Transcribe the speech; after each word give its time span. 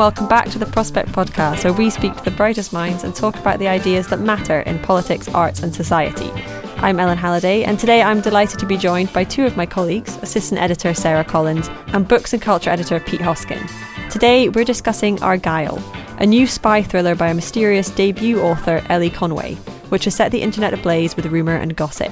Welcome 0.00 0.28
back 0.28 0.48
to 0.48 0.58
the 0.58 0.64
Prospect 0.64 1.10
Podcast, 1.10 1.62
where 1.62 1.74
we 1.74 1.90
speak 1.90 2.16
to 2.16 2.24
the 2.24 2.30
brightest 2.30 2.72
minds 2.72 3.04
and 3.04 3.14
talk 3.14 3.36
about 3.36 3.58
the 3.58 3.68
ideas 3.68 4.08
that 4.08 4.20
matter 4.20 4.60
in 4.60 4.78
politics, 4.78 5.28
arts, 5.28 5.62
and 5.62 5.74
society. 5.74 6.30
I'm 6.78 6.98
Ellen 6.98 7.18
Halliday, 7.18 7.64
and 7.64 7.78
today 7.78 8.00
I'm 8.00 8.22
delighted 8.22 8.58
to 8.60 8.66
be 8.66 8.78
joined 8.78 9.12
by 9.12 9.24
two 9.24 9.44
of 9.44 9.58
my 9.58 9.66
colleagues, 9.66 10.16
assistant 10.22 10.58
editor 10.58 10.94
Sarah 10.94 11.22
Collins 11.22 11.68
and 11.88 12.08
books 12.08 12.32
and 12.32 12.40
culture 12.40 12.70
editor 12.70 12.98
Pete 12.98 13.20
Hoskin. 13.20 13.60
Today 14.08 14.48
we're 14.48 14.64
discussing 14.64 15.18
Argylle, 15.18 15.82
a 16.18 16.24
new 16.24 16.46
spy 16.46 16.82
thriller 16.82 17.14
by 17.14 17.28
a 17.28 17.34
mysterious 17.34 17.90
debut 17.90 18.40
author, 18.40 18.82
Elly 18.88 19.10
Conway, 19.10 19.56
which 19.90 20.04
has 20.06 20.14
set 20.14 20.32
the 20.32 20.40
internet 20.40 20.72
ablaze 20.72 21.14
with 21.14 21.26
rumour 21.26 21.56
and 21.56 21.76
gossip. 21.76 22.10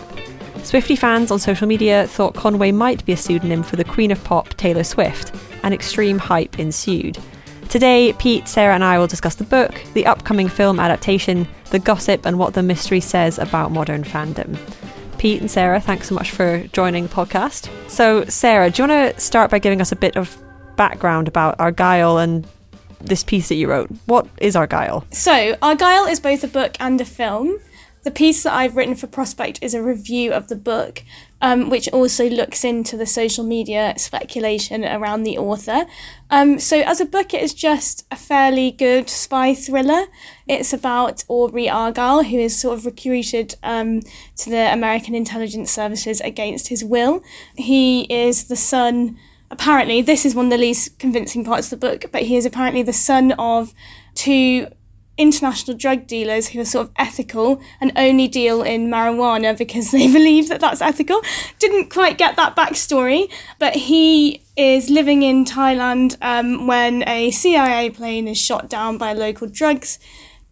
Swiftie 0.57 0.99
fans 0.99 1.31
on 1.31 1.39
social 1.39 1.67
media 1.67 2.07
thought 2.07 2.35
Conway 2.35 2.71
might 2.71 3.03
be 3.07 3.13
a 3.13 3.17
pseudonym 3.17 3.63
for 3.63 3.77
the 3.77 3.85
Queen 3.85 4.11
of 4.11 4.23
Pop, 4.25 4.51
Taylor 4.59 4.85
Swift, 4.85 5.35
and 5.63 5.73
extreme 5.73 6.19
hype 6.19 6.59
ensued. 6.59 7.19
Today, 7.69 8.15
Pete, 8.15 8.49
Sarah, 8.49 8.75
and 8.75 8.83
I 8.83 8.99
will 8.99 9.07
discuss 9.07 9.35
the 9.35 9.45
book, 9.45 9.83
the 9.93 10.07
upcoming 10.07 10.49
film 10.49 10.81
adaptation, 10.81 11.47
the 11.71 11.79
gossip, 11.79 12.25
and 12.25 12.39
what 12.39 12.55
the 12.55 12.63
mystery 12.63 13.01
says 13.01 13.39
about 13.39 13.73
modern 13.73 14.05
fandom. 14.05 14.57
Pete 15.19 15.43
and 15.43 15.51
Sarah, 15.51 15.79
thanks 15.79 16.09
so 16.09 16.15
much 16.15 16.31
for 16.31 16.67
joining 16.69 17.09
the 17.09 17.15
podcast. 17.15 17.69
So, 17.91 18.25
Sarah, 18.25 18.71
do 18.71 18.83
you 18.83 18.89
want 18.89 19.17
to 19.17 19.21
start 19.21 19.51
by 19.51 19.59
giving 19.59 19.83
us 19.83 19.93
a 19.93 19.97
bit 19.97 20.17
of 20.17 20.35
background 20.77 21.29
about 21.29 21.59
Argylle 21.59 22.23
and 22.23 22.47
this 23.01 23.23
piece 23.23 23.51
that 23.51 23.57
you 23.57 23.69
wrote? 23.69 23.91
What 24.07 24.27
is 24.39 24.55
Argylle? 24.55 25.05
So, 25.13 25.55
Argylle 25.57 26.11
is 26.11 26.21
both 26.21 26.43
a 26.45 26.49
book 26.49 26.75
and 26.81 26.99
a 27.03 27.05
film. 27.05 27.59
The 28.09 28.15
piece 28.15 28.43
that 28.45 28.55
I've 28.55 28.75
written 28.75 28.95
for 28.95 29.07
Prospect 29.07 29.59
is 29.61 29.75
a 29.75 29.83
review 29.83 30.33
of 30.33 30.49
the 30.49 30.57
book, 30.57 31.05
um, 31.43 31.69
which 31.69 31.91
also 31.91 32.27
looks 32.27 32.65
into 32.65 32.97
the 32.97 33.05
social 33.05 33.45
media 33.45 33.93
speculation 33.99 34.83
around 34.83 35.25
the 35.25 35.37
author. 35.37 35.85
Um, 36.31 36.59
so, 36.59 36.81
as 36.81 37.03
a 37.03 37.05
book, 37.05 37.35
it 37.35 37.43
is 37.43 37.53
just 37.53 38.07
a 38.11 38.17
fairly 38.17 38.71
good 38.71 39.11
spy 39.11 39.53
thriller. 39.53 40.07
It's 40.47 40.73
about 40.73 41.23
Aubrey 41.29 41.67
Argylle, 41.67 42.25
who 42.25 42.39
is 42.39 42.59
sort 42.59 42.79
of 42.79 42.87
recruited 42.87 43.57
um, 43.63 44.01
to 44.39 44.49
the 44.49 44.73
American 44.73 45.15
intelligence 45.15 45.71
services 45.71 46.23
against 46.23 46.69
his 46.69 46.83
will. 46.83 47.23
He 47.57 48.05
is 48.05 48.49
the 48.49 48.57
son, 48.57 49.19
apparently, 49.51 50.01
this 50.01 50.25
is 50.25 50.35
one 50.35 50.47
of 50.47 50.51
the 50.53 50.57
least 50.57 50.99
convincing 50.99 51.45
parts 51.45 51.71
of 51.71 51.79
the 51.79 51.87
book, 51.87 52.07
but 52.11 52.23
he 52.23 52.39
is 52.39 52.47
apparently 52.47 52.83
the 52.83 52.95
son 52.95 53.33
of 53.33 53.75
two 54.15 54.69
international 55.19 55.77
drug 55.77 56.07
dealers 56.07 56.49
who 56.49 56.61
are 56.61 56.65
sort 56.65 56.87
of 56.87 56.93
ethical 56.97 57.61
and 57.81 57.93
only 57.97 58.29
deal 58.29 58.63
in 58.63 58.89
marijuana 58.89 59.57
because 59.59 59.91
they 59.93 60.11
believe 60.11 60.49
that 60.49 60.61
that's 60.61 60.81
ethical. 60.81 61.21
Didn't 61.59 61.91
quite 61.91 62.17
get 62.17 62.37
that 62.37 62.57
backstory, 62.57 63.31
but 63.59 63.75
he 63.75 64.43
is 64.57 64.89
living 64.89 65.23
in 65.23 65.45
Thailand 65.45 66.17
um, 66.23 66.67
when 66.67 67.07
a 67.09 67.31
CIA 67.31 67.91
plane 67.91 68.27
is 68.29 68.39
shot 68.39 68.71
down 68.71 68.97
by 68.97 69.11
a 69.11 69.15
local 69.15 69.49
drugs 69.49 69.99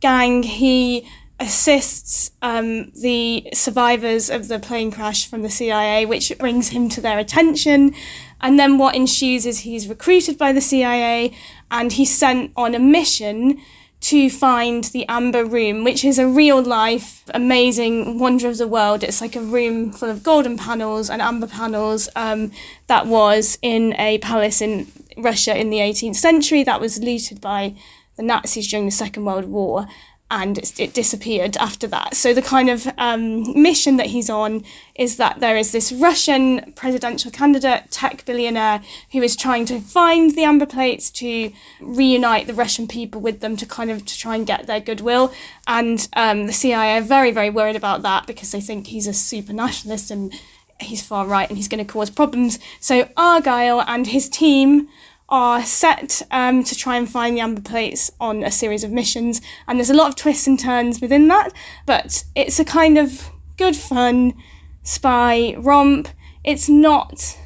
gang. 0.00 0.42
He 0.42 1.08
assists 1.38 2.30
um, 2.40 2.90
the 2.92 3.48
survivors 3.52 4.30
of 4.30 4.48
the 4.48 4.58
plane 4.58 4.90
crash 4.90 5.28
from 5.28 5.42
the 5.42 5.50
CIA, 5.50 6.06
which 6.06 6.32
brings 6.38 6.70
him 6.70 6.88
to 6.90 7.00
their 7.00 7.18
attention. 7.18 7.94
And 8.40 8.58
then 8.58 8.78
what 8.78 8.94
ensues 8.94 9.46
is 9.46 9.60
he's 9.60 9.88
recruited 9.88 10.38
by 10.38 10.52
the 10.52 10.60
CIA 10.60 11.32
and 11.70 11.92
he's 11.92 12.16
sent 12.16 12.52
on 12.56 12.74
a 12.74 12.78
mission 12.78 13.60
to 14.06 14.30
find 14.30 14.84
the 14.84 15.04
Amber 15.08 15.44
Room, 15.44 15.82
which 15.82 16.04
is 16.04 16.16
a 16.16 16.28
real 16.28 16.62
life, 16.62 17.24
amazing 17.34 18.20
wonder 18.20 18.48
of 18.48 18.56
the 18.56 18.68
world. 18.68 19.02
It's 19.02 19.20
like 19.20 19.34
a 19.34 19.40
room 19.40 19.90
full 19.90 20.08
of 20.08 20.22
golden 20.22 20.56
panels 20.56 21.10
and 21.10 21.20
amber 21.20 21.48
panels 21.48 22.08
um, 22.14 22.52
that 22.86 23.08
was 23.08 23.58
in 23.62 23.94
a 23.98 24.18
palace 24.18 24.62
in 24.62 24.86
Russia 25.16 25.58
in 25.58 25.70
the 25.70 25.78
18th 25.78 26.14
century 26.14 26.62
that 26.62 26.80
was 26.80 27.00
looted 27.00 27.40
by 27.40 27.74
the 28.16 28.22
Nazis 28.22 28.70
during 28.70 28.84
the 28.84 28.92
Second 28.92 29.24
World 29.24 29.46
War 29.46 29.88
and 30.30 30.58
it, 30.58 30.92
disappeared 30.92 31.56
after 31.58 31.86
that. 31.86 32.16
So 32.16 32.34
the 32.34 32.42
kind 32.42 32.68
of 32.68 32.88
um, 32.98 33.60
mission 33.60 33.96
that 33.96 34.06
he's 34.06 34.28
on 34.28 34.64
is 34.96 35.18
that 35.18 35.40
there 35.40 35.56
is 35.56 35.72
this 35.72 35.92
Russian 35.92 36.72
presidential 36.74 37.30
candidate, 37.30 37.90
tech 37.90 38.24
billionaire, 38.24 38.82
who 39.12 39.22
is 39.22 39.36
trying 39.36 39.66
to 39.66 39.80
find 39.80 40.34
the 40.34 40.42
amber 40.42 40.66
plates 40.66 41.10
to 41.12 41.52
reunite 41.80 42.46
the 42.48 42.54
Russian 42.54 42.88
people 42.88 43.20
with 43.20 43.40
them 43.40 43.56
to 43.56 43.66
kind 43.66 43.90
of 43.90 44.04
to 44.04 44.18
try 44.18 44.34
and 44.34 44.46
get 44.46 44.66
their 44.66 44.80
goodwill. 44.80 45.32
And 45.66 46.08
um, 46.14 46.46
the 46.46 46.52
CIA 46.52 46.98
are 46.98 47.02
very 47.02 47.30
very 47.30 47.50
worried 47.50 47.76
about 47.76 48.02
that 48.02 48.26
because 48.26 48.50
they 48.50 48.60
think 48.60 48.88
he's 48.88 49.06
a 49.06 49.14
super 49.14 49.52
nationalist 49.52 50.10
and 50.10 50.32
he's 50.80 51.06
far 51.06 51.26
right 51.26 51.48
and 51.48 51.56
he's 51.56 51.68
going 51.68 51.84
to 51.84 51.90
cause 51.90 52.10
problems. 52.10 52.58
So 52.80 53.04
Argylle 53.16 53.84
and 53.86 54.06
his 54.08 54.28
team 54.28 54.88
are 55.28 55.62
set 55.64 56.22
um, 56.30 56.62
to 56.64 56.74
try 56.76 56.96
and 56.96 57.10
find 57.10 57.36
the 57.36 57.40
amber 57.40 57.60
plates 57.60 58.10
on 58.20 58.42
a 58.42 58.50
series 58.50 58.84
of 58.84 58.92
missions, 58.92 59.40
and 59.66 59.78
there's 59.78 59.90
a 59.90 59.94
lot 59.94 60.08
of 60.08 60.16
twists 60.16 60.46
and 60.46 60.58
turns 60.58 61.00
within 61.00 61.28
that, 61.28 61.50
but 61.84 62.24
it's 62.34 62.60
a 62.60 62.64
kind 62.64 62.96
of 62.98 63.30
good 63.56 63.76
fun 63.76 64.34
spy 64.82 65.54
romp. 65.58 66.08
It's 66.44 66.68
not, 66.68 67.36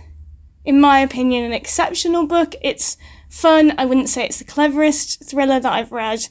in 0.64 0.80
my 0.80 1.00
opinion, 1.00 1.44
an 1.44 1.52
exceptional 1.52 2.26
book. 2.26 2.54
It's 2.60 2.96
fun. 3.30 3.74
I 3.78 3.86
wouldn't 3.86 4.10
say 4.10 4.24
it's 4.24 4.38
the 4.38 4.44
cleverest 4.44 5.24
thriller 5.24 5.58
that 5.60 5.72
I've 5.72 5.92
read. 5.92 6.26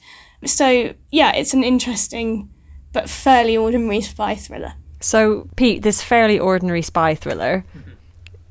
So, 0.46 0.94
yeah, 1.10 1.34
it's 1.36 1.54
an 1.54 1.64
interesting 1.64 2.50
but 2.94 3.10
fairly 3.10 3.58
ordinary 3.58 4.02
spy 4.02 4.36
thriller. 4.36 4.74
So, 5.02 5.50
Pete, 5.56 5.82
this 5.82 6.02
fairly 6.04 6.40
ordinary 6.40 6.82
spy 6.82 7.16
thriller 7.16 7.66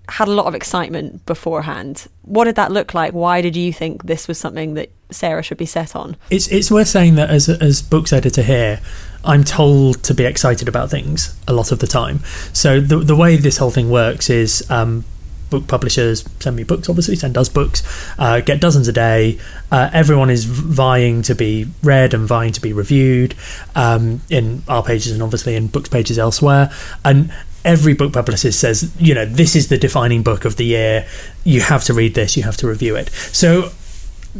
had 0.08 0.28
a 0.28 0.32
lot 0.32 0.46
of 0.46 0.54
excitement 0.54 1.24
beforehand. 1.26 2.06
What 2.22 2.44
did 2.44 2.56
that 2.56 2.72
look 2.72 2.94
like? 2.94 3.12
Why 3.12 3.40
did 3.40 3.56
you 3.56 3.72
think 3.72 4.04
this 4.04 4.26
was 4.26 4.38
something 4.38 4.74
that 4.74 4.90
Sarah 5.10 5.42
should 5.42 5.58
be 5.58 5.66
set 5.66 5.94
on? 5.94 6.16
It's 6.30 6.48
it's 6.48 6.70
worth 6.70 6.88
saying 6.88 7.16
that 7.16 7.30
as 7.30 7.48
as 7.48 7.82
books 7.82 8.12
editor 8.12 8.42
here, 8.42 8.80
I'm 9.24 9.44
told 9.44 10.02
to 10.04 10.14
be 10.14 10.24
excited 10.24 10.68
about 10.68 10.90
things 10.90 11.36
a 11.46 11.52
lot 11.52 11.72
of 11.72 11.78
the 11.80 11.86
time. 11.86 12.20
So 12.52 12.80
the 12.80 12.98
the 12.98 13.16
way 13.16 13.36
this 13.36 13.58
whole 13.58 13.70
thing 13.70 13.90
works 13.90 14.30
is. 14.30 14.68
Um, 14.70 15.04
book 15.50 15.66
publishers 15.66 16.28
send 16.40 16.56
me 16.56 16.62
books 16.62 16.90
obviously 16.90 17.16
send 17.16 17.38
us 17.38 17.48
books 17.48 17.82
uh, 18.18 18.38
get 18.40 18.60
dozens 18.60 18.86
a 18.86 18.92
day 18.92 19.38
uh, 19.72 19.88
everyone 19.94 20.28
is 20.28 20.44
vying 20.44 21.22
to 21.22 21.34
be 21.34 21.66
read 21.82 22.12
and 22.12 22.28
vying 22.28 22.52
to 22.52 22.60
be 22.60 22.70
reviewed 22.70 23.34
um, 23.74 24.20
in 24.28 24.62
our 24.68 24.82
pages 24.82 25.10
and 25.10 25.22
obviously 25.22 25.56
in 25.56 25.66
books 25.66 25.88
pages 25.88 26.18
elsewhere 26.18 26.70
and 27.02 27.32
every 27.64 27.94
book 27.94 28.12
publicist 28.12 28.60
says, 28.60 28.92
you 28.98 29.14
know, 29.14 29.24
this 29.24 29.56
is 29.56 29.68
the 29.68 29.78
defining 29.78 30.22
book 30.22 30.44
of 30.44 30.56
the 30.56 30.64
year. 30.64 31.06
You 31.44 31.60
have 31.60 31.84
to 31.84 31.94
read 31.94 32.14
this, 32.14 32.36
you 32.36 32.42
have 32.44 32.56
to 32.58 32.68
review 32.68 32.96
it. 32.96 33.10
So 33.10 33.70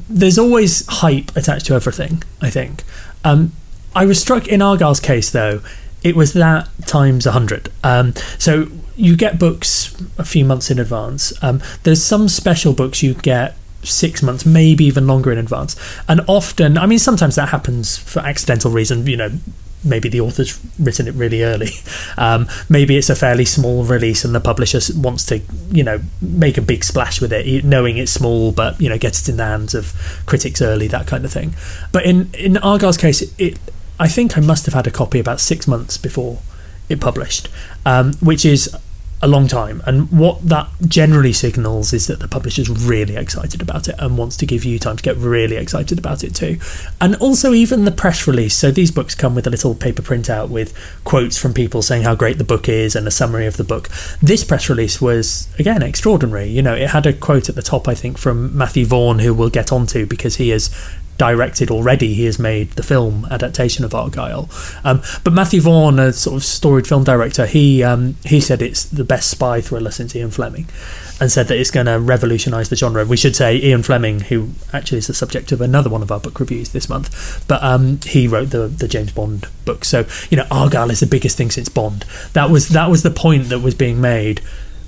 there's 0.08 0.38
always 0.38 0.86
hype 0.86 1.34
attached 1.36 1.66
to 1.66 1.74
everything, 1.74 2.22
I 2.40 2.50
think. 2.50 2.84
Um, 3.24 3.52
I 3.94 4.06
was 4.06 4.20
struck 4.20 4.46
in 4.46 4.60
Argylle's 4.60 5.00
case, 5.00 5.30
though, 5.30 5.60
it 6.02 6.14
was 6.14 6.32
that 6.34 6.68
times 6.86 7.26
100. 7.26 7.72
Um, 7.82 8.14
so 8.38 8.68
you 8.96 9.16
get 9.16 9.38
books 9.38 9.96
a 10.16 10.24
few 10.24 10.44
months 10.44 10.70
in 10.70 10.78
advance. 10.78 11.32
Um, 11.42 11.60
there's 11.82 12.02
some 12.02 12.28
special 12.28 12.72
books 12.72 13.02
you 13.02 13.14
get 13.14 13.56
six 13.82 14.22
months, 14.22 14.44
maybe 14.44 14.84
even 14.84 15.06
longer 15.06 15.32
in 15.32 15.38
advance. 15.38 15.76
And 16.08 16.20
often, 16.26 16.78
I 16.78 16.86
mean, 16.86 16.98
sometimes 16.98 17.34
that 17.36 17.48
happens 17.48 17.96
for 17.96 18.20
accidental 18.20 18.70
reason. 18.70 19.06
You 19.06 19.16
know, 19.16 19.30
maybe 19.84 20.08
the 20.08 20.20
author's 20.20 20.60
written 20.78 21.08
it 21.08 21.14
really 21.14 21.42
early. 21.42 21.70
Um, 22.16 22.48
maybe 22.68 22.96
it's 22.96 23.10
a 23.10 23.14
fairly 23.14 23.44
small 23.44 23.84
release 23.84 24.24
and 24.24 24.34
the 24.34 24.40
publisher 24.40 24.80
wants 24.96 25.24
to, 25.26 25.40
you 25.70 25.84
know, 25.84 26.00
make 26.20 26.58
a 26.58 26.60
big 26.60 26.82
splash 26.82 27.20
with 27.20 27.32
it, 27.32 27.64
knowing 27.64 27.96
it's 27.96 28.10
small, 28.10 28.50
but 28.50 28.80
you 28.80 28.88
know, 28.88 28.98
get 28.98 29.20
it 29.20 29.28
in 29.28 29.36
the 29.36 29.44
hands 29.44 29.72
of 29.72 29.94
critics 30.26 30.60
early, 30.60 30.88
that 30.88 31.06
kind 31.06 31.24
of 31.24 31.32
thing. 31.32 31.54
But 31.92 32.06
in 32.06 32.30
in 32.34 32.54
Argylle's 32.54 32.96
case, 32.96 33.22
it 33.38 33.58
I 34.00 34.08
think 34.08 34.36
I 34.36 34.40
must 34.40 34.64
have 34.66 34.74
had 34.74 34.86
a 34.88 34.90
copy 34.90 35.20
about 35.20 35.38
six 35.40 35.68
months 35.68 35.96
before 35.96 36.38
it 36.88 37.00
published, 37.00 37.48
um, 37.86 38.14
which 38.14 38.44
is 38.44 38.74
a 39.20 39.28
long 39.28 39.48
time. 39.48 39.82
And 39.86 40.10
what 40.10 40.46
that 40.48 40.68
generally 40.86 41.32
signals 41.32 41.92
is 41.92 42.06
that 42.06 42.20
the 42.20 42.28
publisher's 42.28 42.68
really 42.68 43.16
excited 43.16 43.60
about 43.60 43.88
it 43.88 43.96
and 43.98 44.16
wants 44.16 44.36
to 44.38 44.46
give 44.46 44.64
you 44.64 44.78
time 44.78 44.96
to 44.96 45.02
get 45.02 45.16
really 45.16 45.56
excited 45.56 45.98
about 45.98 46.22
it 46.22 46.34
too. 46.34 46.58
And 47.00 47.16
also, 47.16 47.52
even 47.52 47.84
the 47.84 47.90
press 47.90 48.26
release. 48.26 48.54
So 48.54 48.70
these 48.70 48.90
books 48.90 49.14
come 49.14 49.34
with 49.34 49.46
a 49.46 49.50
little 49.50 49.74
paper 49.74 50.02
printout 50.02 50.50
with 50.50 50.76
quotes 51.04 51.36
from 51.36 51.52
people 51.52 51.82
saying 51.82 52.02
how 52.02 52.14
great 52.14 52.38
the 52.38 52.44
book 52.44 52.68
is 52.68 52.94
and 52.94 53.06
a 53.06 53.10
summary 53.10 53.46
of 53.46 53.56
the 53.56 53.64
book. 53.64 53.88
This 54.22 54.44
press 54.44 54.68
release 54.68 55.00
was, 55.00 55.48
again, 55.58 55.82
extraordinary. 55.82 56.46
You 56.46 56.62
know, 56.62 56.74
it 56.74 56.90
had 56.90 57.06
a 57.06 57.12
quote 57.12 57.48
at 57.48 57.54
the 57.54 57.62
top, 57.62 57.88
I 57.88 57.94
think, 57.94 58.18
from 58.18 58.56
Matthew 58.56 58.86
Vaughn, 58.86 59.18
who 59.18 59.34
we'll 59.34 59.50
get 59.50 59.72
onto 59.72 60.06
because 60.06 60.36
he 60.36 60.50
has 60.50 60.70
directed 61.18 61.70
already. 61.70 62.14
He 62.14 62.24
has 62.24 62.38
made 62.38 62.70
the 62.72 62.82
film 62.82 63.26
adaptation 63.30 63.84
of 63.84 63.90
Argylle. 63.90 64.48
Um, 64.84 65.02
but 65.24 65.32
Matthew 65.32 65.60
Vaughn, 65.60 65.98
a 65.98 66.12
sort 66.12 66.36
of 66.36 66.44
storied 66.44 66.86
film 66.86 67.04
director, 67.04 67.44
he 67.44 67.82
um, 67.82 68.16
he 68.24 68.40
said 68.40 68.62
it's 68.62 68.84
the 68.84 69.04
best 69.04 69.28
spy 69.28 69.60
thriller 69.60 69.90
since 69.90 70.14
Ian 70.14 70.30
Fleming, 70.30 70.68
and 71.20 71.30
said 71.30 71.48
that 71.48 71.58
it's 71.58 71.70
going 71.70 71.86
to 71.86 71.98
revolutionise 71.98 72.68
the 72.68 72.76
genre. 72.76 73.04
We 73.04 73.16
should 73.16 73.36
say 73.36 73.56
Ian 73.56 73.82
Fleming, 73.82 74.20
who 74.20 74.50
actually 74.72 74.98
is 74.98 75.08
the 75.08 75.14
subject 75.14 75.52
of 75.52 75.60
another 75.60 75.90
one 75.90 76.02
of 76.02 76.12
our 76.12 76.20
book 76.20 76.38
reviews 76.38 76.70
this 76.70 76.88
month, 76.88 77.44
but 77.48 77.62
um, 77.62 78.00
he 78.06 78.28
wrote 78.28 78.50
the 78.50 78.68
the 78.68 78.88
James 78.88 79.12
Bond 79.12 79.46
book. 79.64 79.84
So 79.84 80.06
you 80.30 80.36
know, 80.36 80.44
Argylle 80.44 80.90
is 80.90 81.00
the 81.00 81.06
biggest 81.06 81.36
thing 81.36 81.50
since 81.50 81.68
Bond. 81.68 82.04
That 82.32 82.48
was 82.48 82.68
that 82.70 82.88
was 82.88 83.02
the 83.02 83.10
point 83.10 83.48
that 83.48 83.60
was 83.60 83.74
being 83.74 84.00
made 84.00 84.40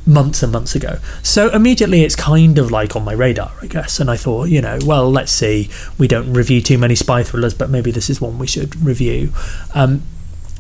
months 0.07 0.43
and 0.43 0.53
months 0.53 0.75
ago. 0.75 0.99
So 1.23 1.51
immediately 1.51 2.03
it's 2.03 2.17
kind 2.17 2.59
of 2.59 2.71
like 2.71 2.97
on 2.97 3.05
my 3.05 3.13
radar, 3.13 3.53
I 3.63 3.67
guess. 3.67 4.01
And 4.01 4.11
I 4.11 4.17
thought, 4.17 4.49
you 4.49 4.61
know, 4.61 4.79
well, 4.85 5.11
let's 5.11 5.33
see. 5.33 5.71
We 5.99 6.09
don't 6.09 6.33
review 6.33 6.61
too 6.61 6.79
many 6.79 6.95
spy 6.95 7.23
thrillers, 7.23 7.55
but 7.55 7.71
maybe 7.71 7.91
this 7.91 8.11
is 8.11 8.21
one 8.21 8.39
we 8.39 8.47
should 8.47 8.75
review. 8.83 9.33
Um, 9.75 10.03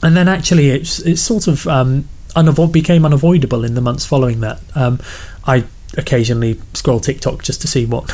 and 0.03 0.17
then 0.17 0.29
actually, 0.29 0.71
it's 0.71 0.99
it's 1.01 1.21
sort 1.21 1.47
of 1.47 1.67
um, 1.67 2.09
unavo- 2.37 2.73
became 2.73 3.05
unavoidable 3.05 3.65
in 3.65 3.75
the 3.75 3.81
months 3.81 4.07
following 4.07 4.41
that. 4.41 4.61
Um, 4.75 5.01
I 5.45 5.65
occasionally 5.97 6.61
scroll 6.75 7.01
TikTok 7.01 7.43
just 7.43 7.61
to 7.63 7.69
see 7.69 7.85
what 7.85 8.09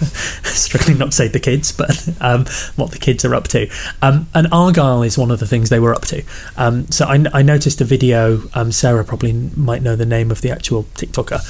struggling 0.44 0.98
not 0.98 1.06
to 1.06 1.12
say 1.12 1.28
the 1.28 1.40
kids, 1.40 1.72
but 1.72 2.08
um, 2.20 2.46
what 2.76 2.90
the 2.92 2.98
kids 2.98 3.24
are 3.24 3.34
up 3.34 3.48
to. 3.48 3.68
Um, 4.02 4.28
and 4.34 4.46
Argylle 4.48 5.06
is 5.06 5.18
one 5.18 5.30
of 5.30 5.40
the 5.40 5.46
things 5.46 5.68
they 5.68 5.80
were 5.80 5.94
up 5.94 6.02
to. 6.06 6.22
Um, 6.56 6.90
so 6.90 7.06
I, 7.06 7.24
I, 7.32 7.42
noticed 7.42 7.80
a 7.80 7.84
video. 7.84 8.42
Um, 8.54 8.72
Sarah 8.72 9.04
probably 9.04 9.32
might 9.32 9.82
know 9.82 9.96
the 9.96 10.06
name 10.06 10.30
of 10.30 10.40
the 10.40 10.50
actual 10.50 10.84
TikToker, 10.94 11.40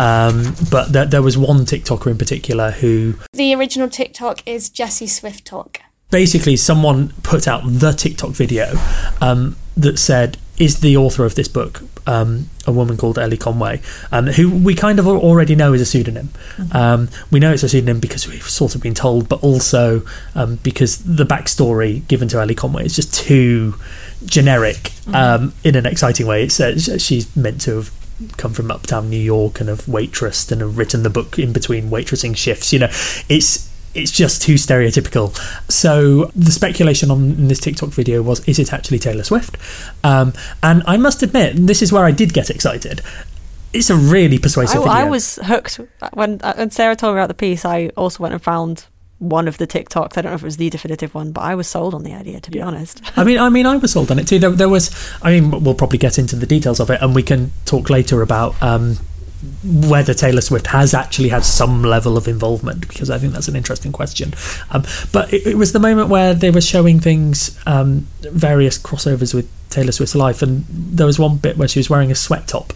um, 0.00 0.54
but 0.70 0.92
th- 0.92 1.10
there 1.10 1.22
was 1.22 1.36
one 1.36 1.64
TikToker 1.64 2.10
in 2.10 2.18
particular 2.18 2.70
who. 2.70 3.14
The 3.32 3.54
original 3.54 3.88
TikTok 3.88 4.42
is 4.46 4.68
Jesse 4.68 5.06
Swift 5.06 5.44
Talk. 5.44 5.80
Basically, 6.10 6.56
someone 6.56 7.12
put 7.22 7.46
out 7.46 7.62
the 7.64 7.92
TikTok 7.92 8.30
video 8.30 8.74
um, 9.20 9.56
that 9.76 9.98
said, 9.98 10.38
"Is 10.60 10.80
the 10.80 10.96
author 10.96 11.24
of 11.24 11.34
this 11.34 11.48
book 11.48 11.82
um, 12.06 12.48
a 12.66 12.72
woman 12.72 12.96
called 12.96 13.18
Elly 13.18 13.36
Conway, 13.36 13.80
um, 14.12 14.26
who 14.26 14.50
we 14.50 14.74
kind 14.74 14.98
of 14.98 15.06
already 15.06 15.54
know 15.54 15.72
is 15.72 15.80
a 15.80 15.86
pseudonym. 15.86 16.28
Mm-hmm. 16.56 16.76
Um, 16.76 17.08
we 17.30 17.40
know 17.40 17.52
it's 17.52 17.62
a 17.62 17.68
pseudonym 17.68 18.00
because 18.00 18.26
we've 18.26 18.42
sort 18.42 18.74
of 18.74 18.82
been 18.82 18.94
told, 18.94 19.28
but 19.28 19.42
also 19.42 20.02
um, 20.34 20.56
because 20.56 20.98
the 20.98 21.24
backstory 21.24 22.06
given 22.08 22.28
to 22.28 22.40
Elly 22.40 22.54
Conway 22.54 22.84
is 22.84 22.96
just 22.96 23.14
too 23.14 23.74
generic 24.24 24.76
mm-hmm. 24.76 25.14
Um, 25.14 25.52
in 25.64 25.76
an 25.76 25.86
exciting 25.86 26.26
way. 26.26 26.44
It 26.44 26.52
says 26.52 26.90
she's 26.98 27.34
meant 27.36 27.60
to 27.62 27.76
have 27.76 27.92
come 28.36 28.52
from 28.52 28.70
uptown 28.70 29.08
New 29.08 29.16
York 29.16 29.60
and 29.60 29.68
have 29.68 29.82
waitressed 29.86 30.52
and 30.52 30.60
have 30.60 30.76
written 30.76 31.02
the 31.02 31.10
book 31.10 31.38
in 31.38 31.52
between 31.52 31.90
waitressing 31.90 32.36
shifts. 32.36 32.72
You 32.72 32.80
know, 32.80 32.90
it's 33.28 33.69
it's 33.94 34.12
just 34.12 34.42
too 34.42 34.54
stereotypical. 34.54 35.34
So 35.70 36.26
the 36.36 36.52
speculation 36.52 37.10
on 37.10 37.48
this 37.48 37.58
TikTok 37.58 37.90
video 37.90 38.22
was, 38.22 38.46
is 38.48 38.58
it 38.58 38.72
actually 38.72 38.98
Taylor 38.98 39.24
Swift? 39.24 39.56
Um, 40.04 40.32
and 40.62 40.82
I 40.86 40.96
must 40.96 41.22
admit, 41.22 41.56
this 41.56 41.82
is 41.82 41.92
where 41.92 42.04
I 42.04 42.10
did 42.10 42.32
get 42.32 42.50
excited. 42.50 43.02
It's 43.72 43.90
a 43.90 43.96
really 43.96 44.38
persuasive 44.38 44.80
I, 44.80 44.84
video. 44.84 44.92
I 44.92 45.04
was 45.04 45.36
hooked 45.36 45.80
when 46.12 46.40
uh, 46.42 46.54
when 46.54 46.72
Sarah 46.72 46.96
told 46.96 47.14
me 47.14 47.20
about 47.20 47.28
the 47.28 47.34
piece. 47.34 47.64
I 47.64 47.90
also 47.96 48.20
went 48.20 48.34
and 48.34 48.42
found 48.42 48.86
one 49.20 49.46
of 49.46 49.58
the 49.58 49.66
TikToks. 49.66 50.18
I 50.18 50.22
don't 50.22 50.32
know 50.32 50.34
if 50.34 50.42
it 50.42 50.44
was 50.44 50.56
the 50.56 50.70
definitive 50.70 51.14
one, 51.14 51.30
but 51.30 51.42
I 51.42 51.54
was 51.54 51.68
sold 51.68 51.94
on 51.94 52.02
the 52.02 52.12
idea. 52.12 52.40
To 52.40 52.50
be 52.50 52.58
yeah. 52.58 52.66
honest, 52.66 53.00
I 53.16 53.22
mean, 53.22 53.38
I 53.38 53.48
mean, 53.48 53.66
I 53.66 53.76
was 53.76 53.92
sold 53.92 54.10
on 54.10 54.18
it 54.18 54.26
too. 54.26 54.40
There, 54.40 54.50
there, 54.50 54.68
was. 54.68 54.90
I 55.22 55.38
mean, 55.38 55.62
we'll 55.62 55.76
probably 55.76 55.98
get 55.98 56.18
into 56.18 56.34
the 56.34 56.46
details 56.46 56.80
of 56.80 56.90
it, 56.90 57.00
and 57.00 57.14
we 57.14 57.22
can 57.22 57.52
talk 57.64 57.90
later 57.90 58.22
about 58.22 58.60
um, 58.60 58.98
whether 59.64 60.12
Taylor 60.12 60.40
Swift 60.40 60.66
has 60.68 60.92
actually 60.92 61.30
had 61.30 61.44
some 61.44 61.82
level 61.82 62.16
of 62.16 62.28
involvement 62.28 62.86
because 62.86 63.08
I 63.08 63.18
think 63.18 63.32
that's 63.32 63.48
an 63.48 63.56
interesting 63.56 63.90
question. 63.92 64.34
Um, 64.70 64.84
but 65.12 65.32
it, 65.32 65.46
it, 65.46 65.56
was 65.56 65.72
the 65.72 65.78
moment 65.78 66.10
where 66.10 66.34
they 66.34 66.50
were 66.50 66.60
showing 66.60 67.00
things, 67.00 67.58
um, 67.66 68.06
various 68.20 68.78
crossovers 68.78 69.32
with 69.32 69.50
Taylor 69.70 69.92
Swift's 69.92 70.14
life, 70.14 70.42
and 70.42 70.64
there 70.68 71.06
was 71.06 71.18
one 71.18 71.38
bit 71.38 71.56
where 71.56 71.68
she 71.68 71.78
was 71.78 71.88
wearing 71.88 72.10
a 72.10 72.14
sweat 72.14 72.48
top 72.48 72.72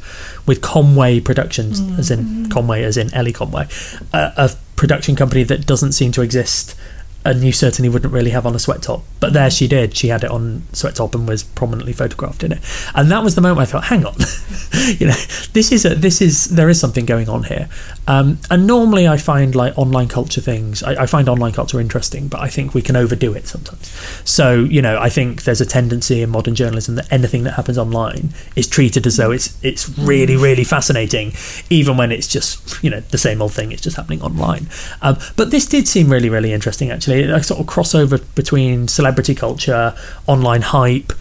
with 0.47 0.63
Conway 0.63 1.21
Productions, 1.21 1.81
mm-hmm. 1.81 1.99
as 1.99 2.11
in 2.11 2.21
mm-hmm. 2.21 2.49
Conway, 2.49 2.83
as 2.83 2.97
in 2.97 3.13
Elly 3.13 3.33
Conway, 3.33 3.67
a, 4.13 4.33
a 4.37 4.51
production 4.77 5.17
company 5.17 5.43
that 5.45 5.67
doesn't 5.67 5.93
seem 5.93 6.13
to 6.13 6.23
exist 6.23 6.75
and 7.25 7.43
you 7.43 7.53
certainly 7.53 7.89
wouldn't 7.89 8.13
really 8.13 8.31
have 8.31 8.47
on 8.47 8.55
a 8.55 8.59
sweat 8.59 8.83
top. 8.83 9.03
But 9.19 9.33
there 9.33 9.51
she 9.51 9.67
did. 9.67 9.97
She 9.97 10.09
had 10.09 10.25
it 10.25 10.31
on 10.31 10.63
sweat 10.73 10.97
top 10.97 11.15
and 11.15 11.27
was 11.27 11.43
prominently 11.43 11.93
photographed 11.93 12.45
in 12.45 12.53
it. 12.53 12.61
And 12.95 13.11
that 13.11 13.23
was 13.23 13.35
the 13.35 13.41
moment 13.41 13.61
I 13.61 13.71
thought, 13.71 13.85
hang 13.85 14.05
on, 14.05 14.15
you 14.99 15.07
know, 15.07 15.15
this 15.53 15.73
is 15.73 15.85
a 15.85 15.95
this 15.95 16.21
is 16.21 16.47
there 16.47 16.69
is 16.69 16.79
something 16.79 17.07
going 17.07 17.29
on 17.29 17.45
here. 17.45 17.69
Um, 18.07 18.39
and 18.51 18.67
normally 18.67 19.09
I 19.09 19.17
find 19.17 19.55
like 19.55 19.77
online 19.79 20.09
culture 20.09 20.41
things. 20.41 20.83
I, 20.83 21.03
I, 21.03 21.07
find 21.07 21.29
online 21.29 21.53
culture 21.53 21.81
interesting, 21.81 22.29
but 22.29 22.41
I 22.41 22.49
think 22.49 22.75
we 22.75 22.83
can 22.83 22.97
overdo 22.97 23.33
it 23.33 23.47
sometimes. 23.47 23.89
So 24.29 24.61
you 24.61 24.83
know, 24.83 24.99
I 24.99 25.09
think 25.09 25.45
there's 25.45 25.61
a 25.61 25.67
tendency 25.67 26.21
in 26.23 26.31
modern 26.31 26.55
journalism 26.55 26.97
that 26.97 27.11
anything 27.11 27.45
that 27.45 27.53
happens 27.53 27.79
online 27.79 28.31
is 28.57 28.67
treated 28.67 29.07
as 29.07 29.17
though 29.17 29.31
it's 29.31 29.57
it's 29.65 29.89
really 29.99 30.37
really 30.37 30.65
fascinating, 30.65 31.33
even 31.71 31.97
when 31.97 32.13
it's 32.13 32.29
just 32.29 32.83
you 32.83 32.91
know 32.91 33.01
the 33.01 33.19
same 33.19 33.41
old 33.41 33.53
thing. 33.53 33.73
It's 33.73 33.83
just 33.83 33.97
happening 33.97 34.21
online. 34.21 34.69
Um, 35.01 35.17
but 35.37 35.51
this 35.51 35.67
did 35.67 35.89
seem 35.89 36.11
really 36.11 36.29
really 36.29 36.53
interesting 36.53 36.91
actually 36.91 37.23
a 37.23 37.43
sort 37.43 37.61
of 37.61 37.67
crossover 37.67 38.23
between 38.35 38.87
celebrity 38.89 39.35
culture, 39.35 39.95
online 40.27 40.63
hype, 40.63 41.13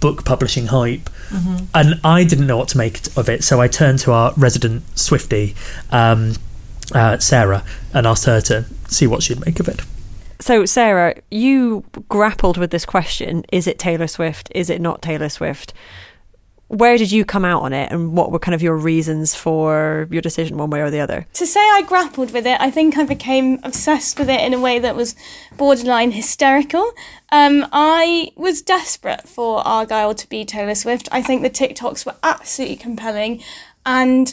book 0.00 0.24
publishing 0.24 0.66
hype. 0.66 1.08
Mm-hmm. 1.28 1.64
And 1.74 2.00
I 2.04 2.24
didn't 2.24 2.46
know 2.46 2.56
what 2.56 2.68
to 2.70 2.78
make 2.78 3.16
of 3.16 3.28
it, 3.28 3.44
so 3.44 3.60
I 3.60 3.68
turned 3.68 4.00
to 4.00 4.12
our 4.12 4.32
resident 4.36 4.84
Swiftie, 4.94 5.54
um, 5.90 6.34
uh, 6.92 7.18
Sarah, 7.18 7.64
and 7.94 8.06
asked 8.06 8.24
her 8.26 8.40
to 8.42 8.64
see 8.88 9.06
what 9.06 9.22
she'd 9.22 9.44
make 9.44 9.60
of 9.60 9.68
it. 9.68 9.80
So, 10.40 10.64
Sarah, 10.64 11.16
you 11.30 11.84
grappled 12.08 12.56
with 12.56 12.70
this 12.70 12.86
question 12.86 13.44
is 13.52 13.66
it 13.66 13.78
Taylor 13.78 14.06
Swift? 14.06 14.50
Is 14.54 14.70
it 14.70 14.80
not 14.80 15.02
Taylor 15.02 15.28
Swift? 15.28 15.74
Where 16.70 16.96
did 16.96 17.10
you 17.10 17.24
come 17.24 17.44
out 17.44 17.62
on 17.62 17.72
it 17.72 17.90
and 17.90 18.16
what 18.16 18.30
were 18.30 18.38
kind 18.38 18.54
of 18.54 18.62
your 18.62 18.76
reasons 18.76 19.34
for 19.34 20.06
your 20.08 20.22
decision 20.22 20.56
one 20.56 20.70
way 20.70 20.80
or 20.80 20.88
the 20.88 21.00
other? 21.00 21.26
To 21.32 21.44
say 21.44 21.58
i 21.58 21.82
grappled 21.82 22.30
with 22.30 22.46
it 22.46 22.60
i 22.60 22.70
think 22.70 22.96
i 22.96 23.02
became 23.02 23.58
obsessed 23.64 24.20
with 24.20 24.30
it 24.30 24.40
in 24.40 24.54
a 24.54 24.60
way 24.60 24.78
that 24.78 24.94
was 24.94 25.16
borderline 25.56 26.12
hysterical. 26.12 26.92
Um, 27.32 27.66
i 27.72 28.30
was 28.36 28.62
desperate 28.62 29.28
for 29.28 29.64
argylle 29.64 30.16
to 30.16 30.28
be 30.28 30.44
taylor 30.44 30.76
swift. 30.76 31.08
I 31.10 31.22
think 31.22 31.42
the 31.42 31.50
tiktoks 31.50 32.06
were 32.06 32.14
absolutely 32.22 32.76
compelling. 32.76 33.42
And 33.84 34.32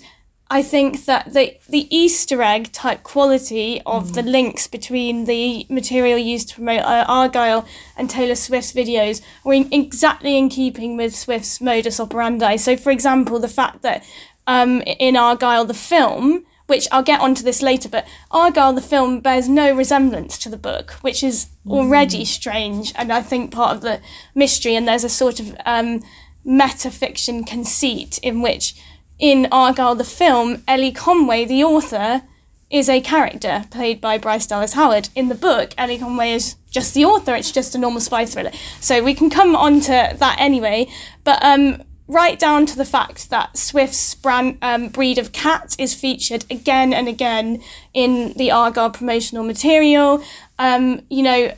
I 0.49 0.63
think 0.63 1.05
that 1.05 1.33
the 1.33 1.57
the 1.67 1.93
Easter 1.95 2.41
egg 2.41 2.71
type 2.71 3.03
quality 3.03 3.81
of 3.85 4.09
mm. 4.09 4.13
the 4.13 4.21
links 4.23 4.67
between 4.67 5.25
the 5.25 5.65
material 5.69 6.17
used 6.17 6.49
to 6.49 6.55
promote 6.55 6.81
uh, 6.81 7.05
Argylle 7.07 7.67
and 7.97 8.09
Taylor 8.09 8.35
Swift's 8.35 8.71
videos 8.71 9.21
were 9.43 9.53
in, 9.53 9.67
exactly 9.73 10.37
in 10.37 10.47
keeping 10.47 10.95
with 10.95 11.15
Swift's 11.15 11.59
modus 11.59 11.99
operandi. 11.99 12.55
So, 12.57 12.77
for 12.77 12.91
example, 12.91 13.39
the 13.39 13.49
fact 13.49 13.81
that 13.81 14.05
um, 14.45 14.81
in 14.81 15.15
Argylle, 15.15 15.67
the 15.67 15.73
film, 15.73 16.45
which 16.67 16.87
I'll 16.93 17.03
get 17.03 17.19
onto 17.19 17.43
this 17.43 17.61
later, 17.61 17.89
but 17.89 18.07
Argylle, 18.31 18.75
the 18.75 18.81
film 18.81 19.19
bears 19.19 19.49
no 19.49 19.75
resemblance 19.75 20.37
to 20.39 20.49
the 20.49 20.57
book, 20.57 20.91
which 21.01 21.23
is 21.23 21.47
already 21.67 22.23
mm. 22.23 22.27
strange, 22.27 22.93
and 22.95 23.11
I 23.11 23.21
think 23.21 23.51
part 23.51 23.75
of 23.75 23.81
the 23.81 23.99
mystery. 24.33 24.75
And 24.75 24.87
there's 24.87 25.03
a 25.03 25.09
sort 25.09 25.41
of 25.41 25.57
um, 25.65 26.01
metafiction 26.45 27.45
conceit 27.45 28.17
in 28.19 28.41
which 28.41 28.75
in 29.19 29.45
Argylle 29.45 29.97
the 29.97 30.03
film, 30.03 30.63
Elly 30.67 30.91
Conway, 30.91 31.45
the 31.45 31.63
author, 31.63 32.23
is 32.69 32.89
a 32.89 33.01
character 33.01 33.65
played 33.71 34.01
by 34.01 34.17
Bryce 34.17 34.45
Dallas 34.45 34.73
Howard. 34.73 35.09
In 35.15 35.29
the 35.29 35.35
book, 35.35 35.73
Elly 35.77 35.97
Conway 35.97 36.31
is 36.31 36.55
just 36.69 36.93
the 36.93 37.05
author, 37.05 37.33
it's 37.33 37.51
just 37.51 37.75
a 37.75 37.77
normal 37.77 38.01
spy 38.01 38.25
thriller. 38.25 38.51
So 38.81 39.03
we 39.03 39.13
can 39.13 39.29
come 39.29 39.55
on 39.55 39.79
to 39.81 40.15
that 40.17 40.35
anyway. 40.39 40.87
But 41.23 41.43
um, 41.43 41.81
right 42.07 42.37
down 42.37 42.65
to 42.65 42.77
the 42.77 42.85
fact 42.85 43.29
that 43.29 43.57
Swift's 43.57 44.15
brand, 44.15 44.57
um, 44.61 44.89
breed 44.89 45.17
of 45.17 45.31
cat 45.31 45.75
is 45.79 45.93
featured 45.93 46.45
again 46.49 46.93
and 46.93 47.07
again 47.07 47.63
in 47.93 48.33
the 48.33 48.49
Argylle 48.49 48.93
promotional 48.93 49.43
material. 49.43 50.23
Um, 50.59 51.01
you 51.09 51.23
know, 51.23 51.53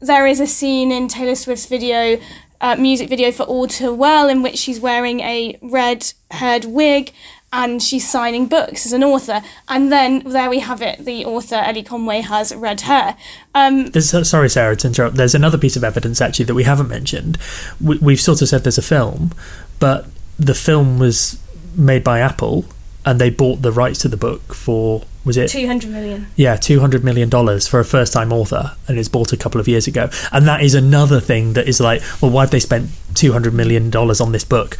there 0.00 0.26
is 0.26 0.40
a 0.40 0.46
scene 0.46 0.90
in 0.90 1.08
Taylor 1.08 1.36
Swift's 1.36 1.66
video, 1.66 2.20
uh, 2.62 2.76
music 2.76 3.08
video 3.08 3.30
for 3.32 3.42
All 3.42 3.66
Too 3.66 3.92
Well, 3.92 4.28
in 4.28 4.42
which 4.42 4.56
she's 4.56 4.80
wearing 4.80 5.20
a 5.20 5.58
red 5.60 6.12
haired 6.30 6.64
wig 6.64 7.12
and 7.52 7.82
she's 7.82 8.08
signing 8.08 8.46
books 8.46 8.86
as 8.86 8.94
an 8.94 9.04
author. 9.04 9.42
And 9.68 9.92
then 9.92 10.20
there 10.20 10.48
we 10.48 10.60
have 10.60 10.80
it 10.80 11.04
the 11.04 11.26
author, 11.26 11.56
Elly 11.56 11.82
Conway, 11.82 12.20
has 12.20 12.54
red 12.54 12.82
hair. 12.82 13.16
Um, 13.54 13.86
there's, 13.86 14.14
uh, 14.14 14.24
sorry, 14.24 14.48
Sarah, 14.48 14.76
to 14.76 14.86
interrupt. 14.86 15.16
There's 15.16 15.34
another 15.34 15.58
piece 15.58 15.76
of 15.76 15.84
evidence 15.84 16.20
actually 16.20 16.46
that 16.46 16.54
we 16.54 16.64
haven't 16.64 16.88
mentioned. 16.88 17.36
We, 17.80 17.98
we've 17.98 18.20
sort 18.20 18.40
of 18.40 18.48
said 18.48 18.62
there's 18.62 18.78
a 18.78 18.82
film, 18.82 19.32
but 19.78 20.06
the 20.38 20.54
film 20.54 20.98
was 20.98 21.38
made 21.76 22.04
by 22.04 22.20
Apple 22.20 22.64
and 23.04 23.20
they 23.20 23.28
bought 23.28 23.62
the 23.62 23.72
rights 23.72 23.98
to 24.00 24.08
the 24.08 24.16
book 24.16 24.54
for 24.54 25.02
was 25.24 25.36
it? 25.36 25.48
200 25.48 25.90
million. 25.90 26.26
Yeah 26.36 26.56
200 26.56 27.04
million 27.04 27.28
dollars 27.28 27.68
for 27.68 27.80
a 27.80 27.84
first 27.84 28.12
time 28.12 28.32
author 28.32 28.76
and 28.88 28.98
it's 28.98 29.08
bought 29.08 29.32
a 29.32 29.36
couple 29.36 29.60
of 29.60 29.68
years 29.68 29.86
ago. 29.86 30.08
And 30.32 30.46
that 30.46 30.62
is 30.62 30.74
another 30.74 31.20
thing 31.20 31.52
that 31.54 31.68
is 31.68 31.80
like 31.80 32.02
well 32.20 32.30
why 32.30 32.42
have 32.42 32.50
they 32.50 32.60
spent 32.60 32.90
200 33.14 33.54
million 33.54 33.90
dollars 33.90 34.20
on 34.20 34.32
this 34.32 34.44
book? 34.44 34.76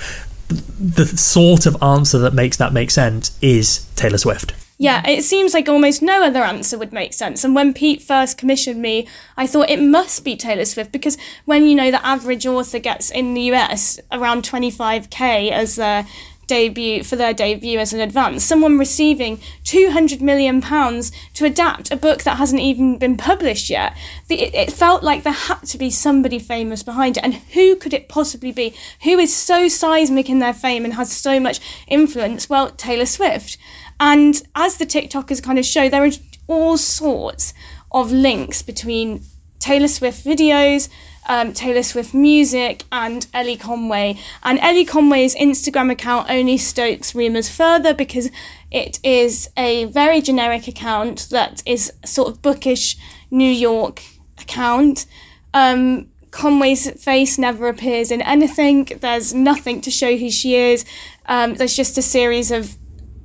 The 0.48 1.06
sort 1.06 1.64
of 1.66 1.82
answer 1.82 2.18
that 2.18 2.34
makes 2.34 2.56
that 2.58 2.72
make 2.72 2.90
sense 2.90 3.38
is 3.40 3.86
Taylor 3.96 4.18
Swift. 4.18 4.52
Yeah, 4.82 5.08
it 5.08 5.22
seems 5.22 5.54
like 5.54 5.68
almost 5.68 6.02
no 6.02 6.24
other 6.24 6.42
answer 6.42 6.76
would 6.76 6.92
make 6.92 7.12
sense. 7.12 7.44
And 7.44 7.54
when 7.54 7.72
Pete 7.72 8.02
first 8.02 8.36
commissioned 8.36 8.82
me, 8.82 9.06
I 9.36 9.46
thought 9.46 9.70
it 9.70 9.80
must 9.80 10.24
be 10.24 10.34
Taylor 10.34 10.64
Swift 10.64 10.90
because 10.90 11.16
when 11.44 11.66
you 11.68 11.76
know 11.76 11.92
the 11.92 12.04
average 12.04 12.46
author 12.46 12.80
gets 12.80 13.08
in 13.08 13.34
the 13.34 13.42
US 13.52 14.00
around 14.10 14.42
25k 14.42 15.52
as 15.52 15.76
their 15.76 16.04
debut 16.52 17.02
for 17.02 17.16
their 17.16 17.32
debut 17.32 17.78
as 17.78 17.94
an 17.94 18.00
advance. 18.00 18.44
Someone 18.44 18.78
receiving 18.78 19.40
200 19.64 20.20
million 20.20 20.60
pounds 20.60 21.10
to 21.32 21.46
adapt 21.46 21.90
a 21.90 21.96
book 21.96 22.24
that 22.24 22.36
hasn't 22.36 22.60
even 22.60 22.98
been 22.98 23.16
published 23.16 23.70
yet. 23.70 23.96
The, 24.28 24.38
it, 24.38 24.54
it 24.54 24.70
felt 24.70 25.02
like 25.02 25.22
there 25.22 25.32
had 25.32 25.62
to 25.68 25.78
be 25.78 25.88
somebody 25.88 26.38
famous 26.38 26.82
behind 26.82 27.16
it. 27.16 27.24
And 27.24 27.36
who 27.54 27.74
could 27.74 27.94
it 27.94 28.06
possibly 28.06 28.52
be? 28.52 28.74
Who 29.04 29.18
is 29.18 29.34
so 29.34 29.66
seismic 29.66 30.28
in 30.28 30.40
their 30.40 30.52
fame 30.52 30.84
and 30.84 30.92
has 30.92 31.10
so 31.10 31.40
much 31.40 31.58
influence? 31.88 32.50
Well 32.50 32.70
taylor 32.70 33.06
swift. 33.06 33.56
And 33.98 34.42
as 34.54 34.76
the 34.76 34.84
tiktokers 34.84 35.42
kind 35.42 35.58
of 35.58 35.64
show 35.64 35.88
there 35.88 36.04
are 36.04 36.10
all 36.48 36.76
sorts 36.76 37.54
of 37.92 38.12
links 38.12 38.60
between 38.60 39.22
taylor 39.58 39.88
swift 39.88 40.22
videos 40.22 40.90
um, 41.26 41.52
Taylor 41.52 41.82
Swift 41.82 42.14
music 42.14 42.84
and 42.90 43.26
Elly 43.32 43.56
Conway. 43.56 44.18
And 44.42 44.58
Elly 44.60 44.84
Conway's 44.84 45.34
Instagram 45.36 45.90
account 45.90 46.30
only 46.30 46.56
stokes 46.56 47.14
rumours 47.14 47.48
further 47.48 47.94
because 47.94 48.30
it 48.70 48.98
is 49.02 49.48
a 49.56 49.84
very 49.86 50.20
generic 50.20 50.68
account 50.68 51.28
that 51.30 51.62
is 51.66 51.92
sort 52.04 52.28
of 52.28 52.42
bookish 52.42 52.96
New 53.30 53.50
York 53.50 54.02
account. 54.38 55.06
Um, 55.54 56.08
Conway's 56.30 56.90
face 57.02 57.38
never 57.38 57.68
appears 57.68 58.10
in 58.10 58.22
anything. 58.22 58.88
There's 59.00 59.34
nothing 59.34 59.80
to 59.82 59.90
show 59.90 60.16
who 60.16 60.30
she 60.30 60.56
is. 60.56 60.84
Um, 61.26 61.54
there's 61.54 61.76
just 61.76 61.98
a 61.98 62.02
series 62.02 62.50
of 62.50 62.76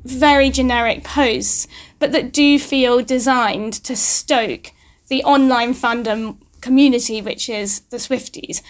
very 0.04 0.50
generic 0.50 1.04
posts, 1.04 1.68
but 2.00 2.12
that 2.12 2.32
do 2.32 2.60
feel 2.60 3.02
designed 3.02 3.74
to 3.74 3.96
stoke 3.96 4.72
the 5.08 5.24
online 5.24 5.74
fandom 5.74 6.38
community, 6.68 7.22
which 7.22 7.50
is 7.50 7.82
the 7.92 7.98
Swifties. 7.98 8.62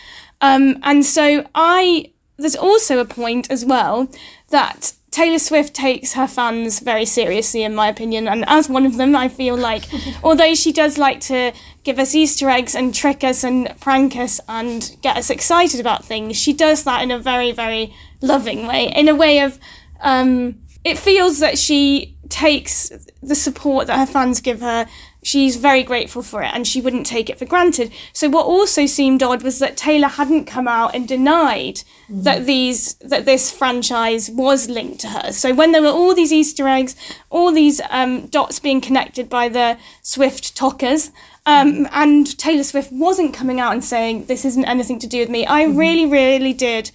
Um, 0.41 0.77
and 0.83 1.05
so 1.05 1.45
I, 1.55 2.11
there's 2.37 2.55
also 2.55 2.99
a 2.99 3.05
point 3.05 3.49
as 3.49 3.65
well 3.65 4.09
that 4.49 4.93
Taylor 5.17 5.39
Swift 5.39 5.73
takes 5.73 6.13
her 6.13 6.27
fans 6.27 6.79
very 6.79 7.05
seriously, 7.05 7.63
in 7.63 7.73
my 7.73 7.87
opinion. 7.87 8.27
And 8.27 8.45
as 8.47 8.69
one 8.69 8.85
of 8.85 8.97
them, 8.97 9.15
I 9.15 9.29
feel 9.29 9.57
like, 9.57 9.85
although 10.23 10.53
she 10.53 10.71
does 10.71 10.97
like 10.97 11.21
to 11.21 11.53
give 11.83 11.97
us 11.97 12.13
Easter 12.13 12.49
eggs 12.49 12.75
and 12.75 12.93
trick 12.93 13.23
us 13.23 13.43
and 13.43 13.73
prank 13.79 14.15
us 14.15 14.39
and 14.47 14.95
get 15.01 15.17
us 15.17 15.29
excited 15.29 15.79
about 15.79 16.05
things, 16.05 16.37
she 16.37 16.53
does 16.53 16.83
that 16.83 17.01
in 17.01 17.11
a 17.11 17.19
very, 17.19 17.51
very 17.51 17.95
loving 18.21 18.67
way, 18.67 18.91
in 18.95 19.07
a 19.07 19.15
way 19.15 19.39
of, 19.39 19.57
um, 20.01 20.59
it 20.83 20.99
feels 20.99 21.39
that 21.39 21.57
she 21.57 22.15
takes 22.29 22.91
the 23.21 23.35
support 23.35 23.87
that 23.87 23.97
her 23.97 24.05
fans 24.05 24.41
give 24.41 24.61
her 24.61 24.85
she's 25.27 25.57
very 25.57 25.83
grateful 25.83 26.21
for 26.21 26.41
it 26.41 26.49
and 26.53 26.65
she 26.65 26.79
wouldn't 26.79 27.05
take 27.05 27.29
it 27.29 27.37
for 27.37 27.43
granted. 27.43 27.91
So 28.13 28.29
what 28.29 28.45
also 28.45 28.85
seemed 28.85 29.21
odd 29.21 29.43
was 29.43 29.59
that 29.59 29.75
Taylor 29.75 30.07
hadn't 30.07 30.45
come 30.45 30.69
out 30.69 30.95
and 30.95 31.05
denied 31.05 31.81
mm. 32.09 32.23
that 32.23 32.45
these 32.45 32.93
that 32.95 33.25
this 33.25 33.51
franchise 33.51 34.29
was 34.29 34.69
linked 34.69 35.01
to 35.01 35.09
her. 35.09 35.33
So 35.33 35.53
when 35.53 35.73
there 35.73 35.81
were 35.81 35.89
all 35.89 36.15
these 36.15 36.31
Easter 36.31 36.65
eggs, 36.69 36.95
all 37.29 37.51
these 37.51 37.81
um, 37.89 38.27
dots 38.27 38.59
being 38.59 38.79
connected 38.79 39.27
by 39.27 39.49
the 39.49 39.77
Swift 40.01 40.55
talkers, 40.55 41.11
um, 41.45 41.89
and 41.91 42.37
Taylor 42.37 42.63
Swift 42.63 42.91
wasn't 42.93 43.33
coming 43.33 43.59
out 43.59 43.73
and 43.73 43.83
saying 43.83 44.25
this 44.25 44.45
isn't 44.45 44.65
anything 44.65 44.99
to 44.99 45.07
do 45.07 45.19
with 45.19 45.29
me, 45.29 45.45
I 45.45 45.65
mm. 45.65 45.77
really, 45.77 46.05
really 46.05 46.53
did 46.53 46.91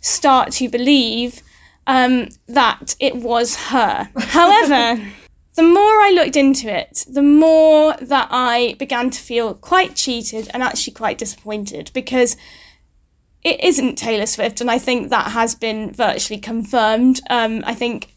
start 0.00 0.50
to 0.54 0.68
believe 0.68 1.40
um, 1.86 2.30
that 2.48 2.96
it 2.98 3.14
was 3.14 3.54
her. 3.70 4.10
However 4.18 5.00
the 5.56 5.62
more 5.62 6.00
I 6.02 6.10
looked 6.14 6.36
into 6.36 6.68
it, 6.68 7.04
the 7.08 7.22
more 7.22 7.94
that 8.00 8.28
I 8.30 8.76
began 8.78 9.10
to 9.10 9.18
feel 9.20 9.54
quite 9.54 9.96
cheated 9.96 10.48
and 10.52 10.62
actually 10.62 10.92
quite 10.92 11.18
disappointed 11.18 11.90
because 11.94 12.36
it 13.42 13.62
isn't 13.62 13.96
Taylor 13.96 14.26
Swift, 14.26 14.60
and 14.60 14.70
I 14.70 14.78
think 14.78 15.10
that 15.10 15.30
has 15.30 15.54
been 15.54 15.92
virtually 15.92 16.40
confirmed. 16.40 17.20
Um, 17.30 17.62
I 17.66 17.74
think 17.74 18.12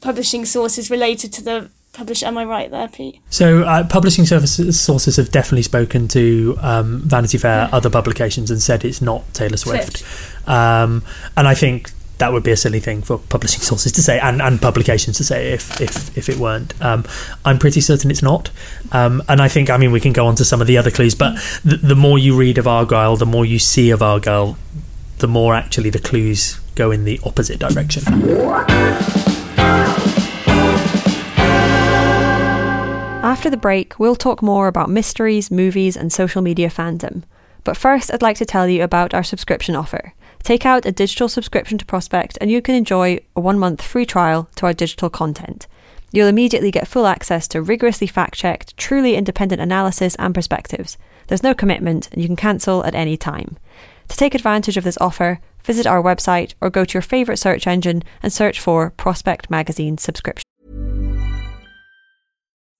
publishing 0.00 0.44
sources 0.44 0.90
related 0.90 1.32
to 1.34 1.42
the 1.42 1.70
publisher. 1.92 2.26
Am 2.26 2.38
I 2.38 2.44
right 2.44 2.70
there, 2.70 2.88
Pete? 2.88 3.20
So, 3.28 3.64
uh, 3.64 3.86
publishing 3.86 4.24
services 4.24 4.80
sources 4.80 5.16
have 5.16 5.30
definitely 5.30 5.64
spoken 5.64 6.08
to 6.08 6.56
um, 6.60 7.00
Vanity 7.00 7.38
Fair, 7.38 7.68
yeah. 7.68 7.76
other 7.76 7.90
publications, 7.90 8.50
and 8.50 8.62
said 8.62 8.84
it's 8.84 9.02
not 9.02 9.22
Taylor 9.34 9.56
Swift. 9.56 9.98
Swift. 9.98 10.48
Um, 10.48 11.02
and 11.36 11.48
I 11.48 11.54
think 11.54 11.90
that 12.18 12.32
would 12.32 12.42
be 12.42 12.50
a 12.50 12.56
silly 12.56 12.80
thing 12.80 13.02
for 13.02 13.18
publishing 13.18 13.60
sources 13.60 13.92
to 13.92 14.02
say 14.02 14.18
and, 14.18 14.42
and 14.42 14.60
publications 14.60 15.16
to 15.16 15.24
say 15.24 15.52
if 15.52 15.80
if, 15.80 16.16
if 16.16 16.28
it 16.28 16.36
weren't. 16.36 16.80
Um, 16.82 17.04
I'm 17.44 17.58
pretty 17.58 17.80
certain 17.80 18.10
it's 18.10 18.22
not. 18.22 18.50
Um, 18.92 19.22
and 19.28 19.40
I 19.40 19.48
think, 19.48 19.70
I 19.70 19.76
mean, 19.76 19.92
we 19.92 20.00
can 20.00 20.12
go 20.12 20.26
on 20.26 20.34
to 20.36 20.44
some 20.44 20.60
of 20.60 20.66
the 20.66 20.78
other 20.78 20.90
clues, 20.90 21.14
but 21.14 21.34
the, 21.64 21.76
the 21.76 21.96
more 21.96 22.18
you 22.18 22.36
read 22.36 22.58
of 22.58 22.66
Argylle, 22.66 23.18
the 23.18 23.26
more 23.26 23.44
you 23.44 23.58
see 23.58 23.90
of 23.90 24.00
Argylle, 24.00 24.56
the 25.18 25.28
more 25.28 25.54
actually 25.54 25.90
the 25.90 25.98
clues 25.98 26.60
go 26.74 26.90
in 26.90 27.04
the 27.04 27.20
opposite 27.24 27.58
direction. 27.58 28.02
After 33.22 33.50
the 33.50 33.56
break, 33.56 33.98
we'll 33.98 34.16
talk 34.16 34.42
more 34.42 34.68
about 34.68 34.88
mysteries, 34.88 35.50
movies, 35.50 35.96
and 35.96 36.12
social 36.12 36.40
media 36.40 36.70
fandom. 36.70 37.24
But 37.64 37.76
first, 37.76 38.12
I'd 38.12 38.22
like 38.22 38.38
to 38.38 38.46
tell 38.46 38.68
you 38.68 38.82
about 38.82 39.12
our 39.12 39.22
subscription 39.22 39.76
offer. 39.76 40.14
Take 40.42 40.64
out 40.64 40.86
a 40.86 40.92
digital 40.92 41.28
subscription 41.28 41.78
to 41.78 41.84
Prospect 41.84 42.38
and 42.40 42.50
you 42.50 42.62
can 42.62 42.74
enjoy 42.74 43.20
a 43.36 43.40
one 43.40 43.58
month 43.58 43.82
free 43.82 44.06
trial 44.06 44.48
to 44.56 44.66
our 44.66 44.72
digital 44.72 45.10
content. 45.10 45.66
You'll 46.10 46.28
immediately 46.28 46.70
get 46.70 46.88
full 46.88 47.06
access 47.06 47.46
to 47.48 47.60
rigorously 47.60 48.06
fact 48.06 48.34
checked, 48.34 48.76
truly 48.76 49.14
independent 49.14 49.60
analysis 49.60 50.14
and 50.16 50.34
perspectives. 50.34 50.96
There's 51.26 51.42
no 51.42 51.54
commitment 51.54 52.08
and 52.12 52.22
you 52.22 52.28
can 52.28 52.36
cancel 52.36 52.84
at 52.84 52.94
any 52.94 53.16
time. 53.16 53.58
To 54.08 54.16
take 54.16 54.34
advantage 54.34 54.78
of 54.78 54.84
this 54.84 54.98
offer, 55.00 55.40
visit 55.62 55.86
our 55.86 56.02
website 56.02 56.54
or 56.60 56.70
go 56.70 56.84
to 56.84 56.94
your 56.94 57.02
favourite 57.02 57.38
search 57.38 57.66
engine 57.66 58.02
and 58.22 58.32
search 58.32 58.58
for 58.58 58.90
Prospect 58.90 59.50
Magazine 59.50 59.98
subscription. 59.98 60.44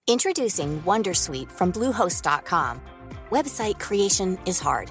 Introducing 0.06 0.80
Wondersuite 0.82 1.52
from 1.52 1.70
Bluehost.com. 1.70 2.80
Website 3.30 3.78
creation 3.78 4.38
is 4.46 4.58
hard. 4.58 4.90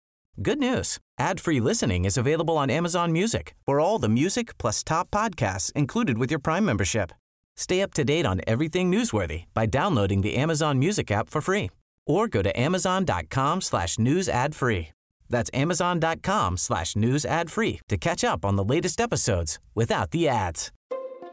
Good 0.39 0.59
news. 0.59 0.97
Ad-free 1.19 1.59
listening 1.59 2.05
is 2.05 2.17
available 2.17 2.57
on 2.57 2.69
Amazon 2.69 3.11
Music 3.11 3.53
for 3.65 3.79
all 3.79 3.99
the 3.99 4.09
music 4.09 4.57
plus 4.57 4.83
top 4.83 5.11
podcasts 5.11 5.71
included 5.73 6.17
with 6.17 6.31
your 6.31 6.39
Prime 6.39 6.65
membership. 6.65 7.11
Stay 7.57 7.81
up 7.81 7.93
to 7.93 8.03
date 8.05 8.25
on 8.25 8.41
everything 8.47 8.89
newsworthy 8.89 9.43
by 9.53 9.65
downloading 9.65 10.21
the 10.21 10.35
Amazon 10.35 10.79
Music 10.79 11.11
app 11.11 11.29
for 11.29 11.41
free 11.41 11.69
or 12.07 12.27
go 12.27 12.41
to 12.41 12.59
amazon.com 12.59 13.61
slash 13.61 13.99
news 13.99 14.29
ad 14.29 14.55
free. 14.55 14.89
That's 15.29 15.51
amazon.com 15.53 16.57
slash 16.57 16.95
news 16.95 17.25
ad 17.25 17.51
free 17.51 17.81
to 17.89 17.97
catch 17.97 18.23
up 18.23 18.45
on 18.45 18.55
the 18.55 18.63
latest 18.63 19.01
episodes 19.01 19.59
without 19.75 20.11
the 20.11 20.27
ads. 20.27 20.71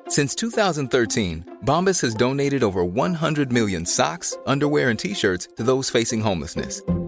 Since 0.09 0.35
2013, 0.35 1.59
Bombas 1.64 2.00
has 2.02 2.14
donated 2.14 2.64
over 2.64 2.85
100 2.85 3.52
million 3.52 3.87
socks, 3.87 4.37
underwear, 4.47 4.90
and 4.90 4.99
T-shirts 4.99 5.49
to 5.57 5.62
those 5.62 5.90
facing 5.90 6.21
homelessness 6.21 6.81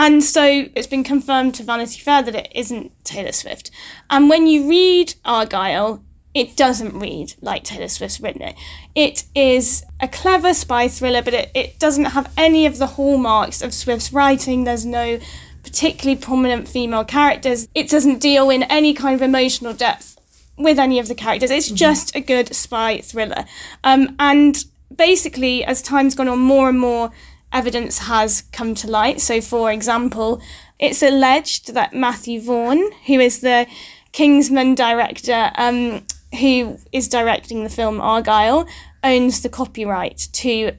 And 0.00 0.22
so 0.22 0.66
it's 0.76 0.86
been 0.86 1.02
confirmed 1.02 1.56
to 1.56 1.64
Vanity 1.64 1.98
Fair 1.98 2.22
that 2.22 2.36
it 2.36 2.52
isn't 2.54 2.92
Taylor 3.04 3.32
Swift. 3.32 3.72
And 4.08 4.30
when 4.30 4.46
you 4.46 4.70
read 4.70 5.14
Argylle, 5.24 6.02
it 6.34 6.56
doesn't 6.56 6.96
read 6.96 7.34
like 7.40 7.64
Taylor 7.64 7.88
Swift's 7.88 8.20
written 8.20 8.42
it. 8.42 8.54
It 8.94 9.24
is 9.34 9.84
a 9.98 10.06
clever 10.06 10.54
spy 10.54 10.86
thriller, 10.86 11.20
but 11.20 11.34
it, 11.34 11.50
it 11.52 11.80
doesn't 11.80 12.04
have 12.04 12.32
any 12.36 12.64
of 12.64 12.78
the 12.78 12.86
hallmarks 12.86 13.60
of 13.60 13.74
Swift's 13.74 14.12
writing. 14.12 14.62
There's 14.62 14.86
no 14.86 15.18
particularly 15.64 16.16
prominent 16.16 16.68
female 16.68 17.04
characters. 17.04 17.66
It 17.74 17.90
doesn't 17.90 18.20
deal 18.20 18.50
in 18.50 18.62
any 18.62 18.94
kind 18.94 19.16
of 19.16 19.22
emotional 19.22 19.74
depth 19.74 20.16
with 20.56 20.78
any 20.78 21.00
of 21.00 21.08
the 21.08 21.16
characters. 21.16 21.50
It's 21.50 21.72
just 21.72 22.14
a 22.14 22.20
good 22.20 22.54
spy 22.54 22.98
thriller. 22.98 23.46
Um, 23.82 24.14
and 24.20 24.64
basically, 24.94 25.64
as 25.64 25.82
time's 25.82 26.14
gone 26.14 26.28
on, 26.28 26.38
more 26.38 26.68
and 26.68 26.78
more 26.78 27.10
evidence 27.52 27.98
has 27.98 28.42
come 28.52 28.74
to 28.76 28.90
light. 28.90 29.20
So, 29.20 29.40
for 29.40 29.70
example, 29.70 30.40
it's 30.78 31.02
alleged 31.02 31.74
that 31.74 31.94
Matthew 31.94 32.40
Vaughn, 32.40 32.92
who 33.06 33.20
is 33.20 33.40
the 33.40 33.66
Kingsman 34.12 34.74
director, 34.74 35.50
um, 35.56 36.04
who 36.38 36.78
is 36.92 37.08
directing 37.08 37.64
the 37.64 37.70
film 37.70 37.98
Argylle, 37.98 38.68
owns 39.02 39.42
the 39.42 39.48
copyright 39.48 40.28
to 40.32 40.72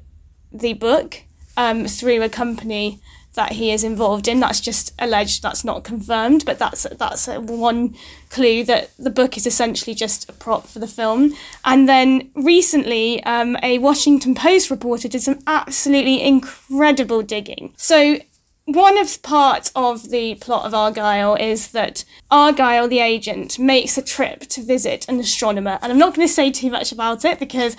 the 0.52 0.74
book 0.74 1.24
um, 1.58 1.86
through 1.88 2.22
a 2.22 2.30
company 2.30 3.00
that 3.39 3.53
he 3.53 3.72
is 3.72 3.86
involved 3.86 4.27
in. 4.27 4.41
That's 4.41 4.60
just 4.60 4.93
alleged. 5.00 5.41
That's 5.41 5.63
not 5.63 5.86
confirmed, 5.86 6.43
but 6.46 6.60
that's 6.60 6.86
that's 6.98 7.27
one 7.27 7.96
clue 8.29 8.65
that 8.65 8.91
the 9.00 9.10
book 9.10 9.38
is 9.38 9.48
essentially 9.48 9.96
just 9.96 10.29
a 10.29 10.34
prop 10.34 10.67
for 10.67 10.79
the 10.79 10.88
film. 10.88 11.34
And 11.63 11.88
then 11.88 12.31
recently, 12.36 13.24
um, 13.24 13.55
a 13.63 13.77
Washington 13.77 14.36
Post 14.36 14.69
reporter 14.69 15.08
did 15.08 15.22
some 15.22 15.39
absolutely 15.48 16.22
incredible 16.22 17.22
digging. 17.24 17.74
So. 17.77 18.19
One 18.65 19.00
of 19.00 19.24
part 19.24 19.72
of 19.74 20.12
the 20.12 20.36
plot 20.36 20.63
of 20.63 20.74
Argylle 20.74 21.39
is 21.39 21.72
that 21.72 22.05
Argylle, 22.31 22.88
the 22.88 23.00
agent, 23.00 23.58
makes 23.58 23.98
a 23.98 24.03
trip 24.03 24.41
to 24.41 24.62
visit 24.62 25.10
an 25.10 25.19
astronomer, 25.19 25.79
and 25.81 25.91
I'm 25.91 25.98
not 25.98 26.13
going 26.13 26.27
to 26.27 26.31
say 26.31 26.51
too 26.51 26.69
much 26.69 26.91
about 26.91 27.25
it 27.25 27.39
because 27.39 27.75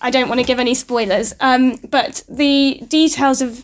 I 0.00 0.10
don't 0.10 0.30
want 0.30 0.40
to 0.40 0.46
give 0.46 0.58
any 0.58 0.72
spoilers. 0.72 1.34
Um, 1.40 1.76
but 1.90 2.24
the 2.26 2.82
details 2.88 3.42
of 3.42 3.62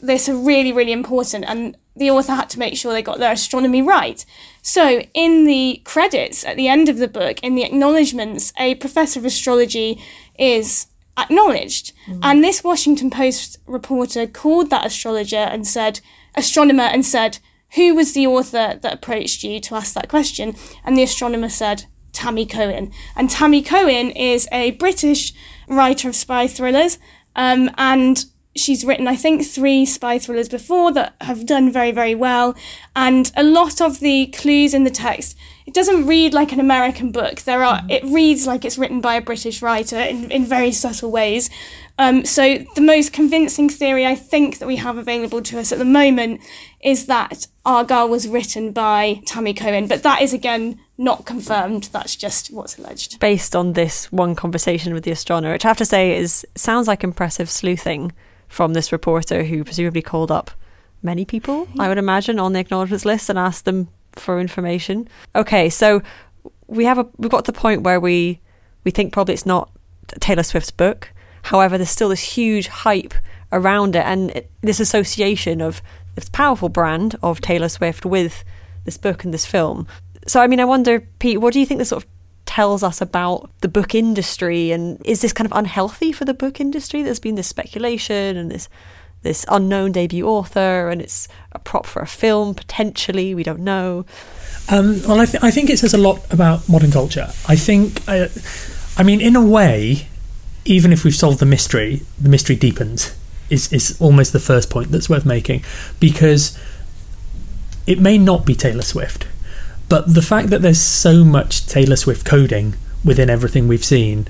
this 0.00 0.28
are 0.28 0.36
really, 0.36 0.72
really 0.72 0.92
important, 0.92 1.44
and 1.46 1.76
the 1.96 2.10
author 2.10 2.34
had 2.34 2.50
to 2.50 2.58
make 2.58 2.76
sure 2.76 2.92
they 2.92 3.02
got 3.02 3.18
their 3.18 3.32
astronomy 3.32 3.80
right. 3.82 4.24
So, 4.62 5.02
in 5.14 5.44
the 5.44 5.80
credits 5.84 6.44
at 6.44 6.56
the 6.56 6.68
end 6.68 6.88
of 6.88 6.98
the 6.98 7.08
book, 7.08 7.40
in 7.42 7.54
the 7.54 7.64
acknowledgements, 7.64 8.52
a 8.58 8.74
professor 8.74 9.18
of 9.18 9.24
astrology 9.24 10.02
is 10.38 10.88
acknowledged. 11.16 11.92
Mm. 12.06 12.20
And 12.22 12.44
this 12.44 12.62
Washington 12.62 13.10
Post 13.10 13.58
reporter 13.66 14.26
called 14.26 14.70
that 14.70 14.86
astrologer 14.86 15.36
and 15.36 15.66
said, 15.66 16.00
astronomer, 16.34 16.84
and 16.84 17.04
said, 17.04 17.38
Who 17.74 17.94
was 17.94 18.12
the 18.12 18.26
author 18.26 18.78
that 18.80 18.92
approached 18.92 19.42
you 19.42 19.60
to 19.60 19.74
ask 19.74 19.94
that 19.94 20.08
question? 20.08 20.54
And 20.84 20.96
the 20.96 21.02
astronomer 21.02 21.48
said, 21.48 21.84
Tammy 22.12 22.46
Cohen. 22.46 22.92
And 23.14 23.30
Tammy 23.30 23.62
Cohen 23.62 24.10
is 24.10 24.48
a 24.52 24.72
British 24.72 25.32
writer 25.68 26.08
of 26.08 26.16
spy 26.16 26.46
thrillers. 26.46 26.98
Um, 27.34 27.70
and 27.76 28.24
she's 28.58 28.84
written, 28.84 29.08
I 29.08 29.16
think, 29.16 29.44
three 29.44 29.84
spy 29.86 30.18
thrillers 30.18 30.48
before 30.48 30.92
that 30.92 31.14
have 31.20 31.46
done 31.46 31.70
very, 31.70 31.92
very 31.92 32.14
well. 32.14 32.56
And 32.94 33.30
a 33.36 33.42
lot 33.42 33.80
of 33.80 34.00
the 34.00 34.26
clues 34.28 34.74
in 34.74 34.84
the 34.84 34.90
text, 34.90 35.36
it 35.66 35.74
doesn't 35.74 36.06
read 36.06 36.32
like 36.32 36.52
an 36.52 36.60
American 36.60 37.12
book. 37.12 37.40
There 37.42 37.62
are, 37.64 37.82
it 37.88 38.04
reads 38.04 38.46
like 38.46 38.64
it's 38.64 38.78
written 38.78 39.00
by 39.00 39.16
a 39.16 39.20
British 39.20 39.62
writer 39.62 39.98
in, 39.98 40.30
in 40.30 40.44
very 40.44 40.72
subtle 40.72 41.10
ways. 41.10 41.50
Um, 41.98 42.24
so 42.24 42.58
the 42.74 42.82
most 42.82 43.12
convincing 43.12 43.68
theory 43.68 44.06
I 44.06 44.14
think 44.14 44.58
that 44.58 44.66
we 44.66 44.76
have 44.76 44.98
available 44.98 45.42
to 45.42 45.58
us 45.58 45.72
at 45.72 45.78
the 45.78 45.84
moment 45.84 46.40
is 46.82 47.06
that 47.06 47.46
Argylle 47.64 48.08
was 48.08 48.28
written 48.28 48.70
by 48.70 49.22
Tammy 49.24 49.54
Cohen, 49.54 49.88
but 49.88 50.02
that 50.02 50.20
is 50.20 50.32
again 50.34 50.78
not 50.98 51.24
confirmed. 51.24 51.84
That's 51.92 52.14
just 52.14 52.52
what's 52.52 52.78
alleged. 52.78 53.18
Based 53.18 53.56
on 53.56 53.72
this 53.72 54.12
one 54.12 54.34
conversation 54.34 54.92
with 54.92 55.04
the 55.04 55.10
astronomer, 55.10 55.54
which 55.54 55.64
I 55.64 55.68
have 55.68 55.78
to 55.78 55.84
say 55.84 56.16
is 56.16 56.46
sounds 56.54 56.86
like 56.86 57.02
impressive 57.02 57.50
sleuthing 57.50 58.12
from 58.48 58.72
this 58.72 58.92
reporter 58.92 59.44
who 59.44 59.64
presumably 59.64 60.02
called 60.02 60.30
up 60.30 60.50
many 61.02 61.24
people, 61.24 61.68
I 61.78 61.88
would 61.88 61.98
imagine, 61.98 62.38
on 62.38 62.52
the 62.52 62.60
acknowledgements 62.60 63.04
list 63.04 63.28
and 63.28 63.38
asked 63.38 63.64
them 63.64 63.88
for 64.12 64.40
information. 64.40 65.08
Okay, 65.34 65.68
so 65.68 66.02
we 66.66 66.84
have 66.84 66.98
a 66.98 67.06
we've 67.16 67.30
got 67.30 67.44
to 67.44 67.52
the 67.52 67.58
point 67.58 67.82
where 67.82 68.00
we 68.00 68.40
we 68.84 68.90
think 68.90 69.12
probably 69.12 69.34
it's 69.34 69.46
not 69.46 69.70
Taylor 70.20 70.42
Swift's 70.42 70.70
book. 70.70 71.12
However, 71.42 71.78
there's 71.78 71.90
still 71.90 72.08
this 72.08 72.20
huge 72.20 72.68
hype 72.68 73.14
around 73.52 73.94
it 73.94 74.04
and 74.04 74.30
it, 74.32 74.50
this 74.62 74.80
association 74.80 75.60
of 75.60 75.80
this 76.14 76.28
powerful 76.28 76.68
brand 76.68 77.16
of 77.22 77.40
Taylor 77.40 77.68
Swift 77.68 78.04
with 78.04 78.44
this 78.84 78.96
book 78.96 79.24
and 79.24 79.32
this 79.32 79.46
film. 79.46 79.86
So, 80.26 80.40
I 80.40 80.48
mean, 80.48 80.58
I 80.58 80.64
wonder, 80.64 81.00
Pete, 81.18 81.40
what 81.40 81.52
do 81.52 81.60
you 81.60 81.66
think 81.66 81.78
the 81.78 81.84
sort 81.84 82.02
of 82.02 82.10
tells 82.56 82.82
us 82.82 83.02
about 83.02 83.50
the 83.60 83.68
book 83.68 83.94
industry 83.94 84.72
and 84.72 84.98
is 85.04 85.20
this 85.20 85.30
kind 85.30 85.44
of 85.44 85.54
unhealthy 85.54 86.10
for 86.10 86.24
the 86.24 86.32
book 86.32 86.58
industry? 86.58 87.02
There's 87.02 87.20
been 87.20 87.34
this 87.34 87.46
speculation 87.46 88.34
and 88.38 88.50
this 88.50 88.70
this 89.22 89.44
unknown 89.50 89.92
debut 89.92 90.26
author 90.26 90.88
and 90.88 91.02
it's 91.02 91.28
a 91.52 91.58
prop 91.58 91.84
for 91.84 92.00
a 92.00 92.06
film 92.06 92.54
potentially 92.54 93.34
we 93.34 93.42
don't 93.42 93.60
know. 93.60 94.06
Um, 94.70 95.02
well 95.06 95.20
I, 95.20 95.26
th- 95.26 95.42
I 95.42 95.50
think 95.50 95.68
it 95.68 95.78
says 95.78 95.92
a 95.92 95.98
lot 95.98 96.32
about 96.32 96.66
modern 96.66 96.90
culture. 96.90 97.28
I 97.46 97.56
think 97.56 98.00
uh, 98.08 98.28
i 98.96 99.02
mean 99.02 99.20
in 99.20 99.36
a 99.36 99.44
way 99.44 100.06
even 100.64 100.94
if 100.94 101.04
we've 101.04 101.20
solved 101.24 101.40
the 101.40 101.50
mystery 101.56 102.00
the 102.18 102.30
mystery 102.30 102.56
deepens 102.56 103.14
is, 103.50 103.70
is 103.70 104.00
almost 104.00 104.32
the 104.32 104.40
first 104.40 104.70
point 104.70 104.90
that's 104.90 105.10
worth 105.10 105.26
making 105.26 105.62
because 106.00 106.58
it 107.86 107.98
may 108.00 108.16
not 108.16 108.46
be 108.46 108.54
taylor 108.54 108.86
swift 108.94 109.26
but 109.88 110.14
the 110.14 110.22
fact 110.22 110.50
that 110.50 110.62
there's 110.62 110.80
so 110.80 111.24
much 111.24 111.66
Taylor 111.66 111.96
Swift 111.96 112.24
coding 112.24 112.74
within 113.04 113.30
everything 113.30 113.68
we've 113.68 113.84
seen 113.84 114.26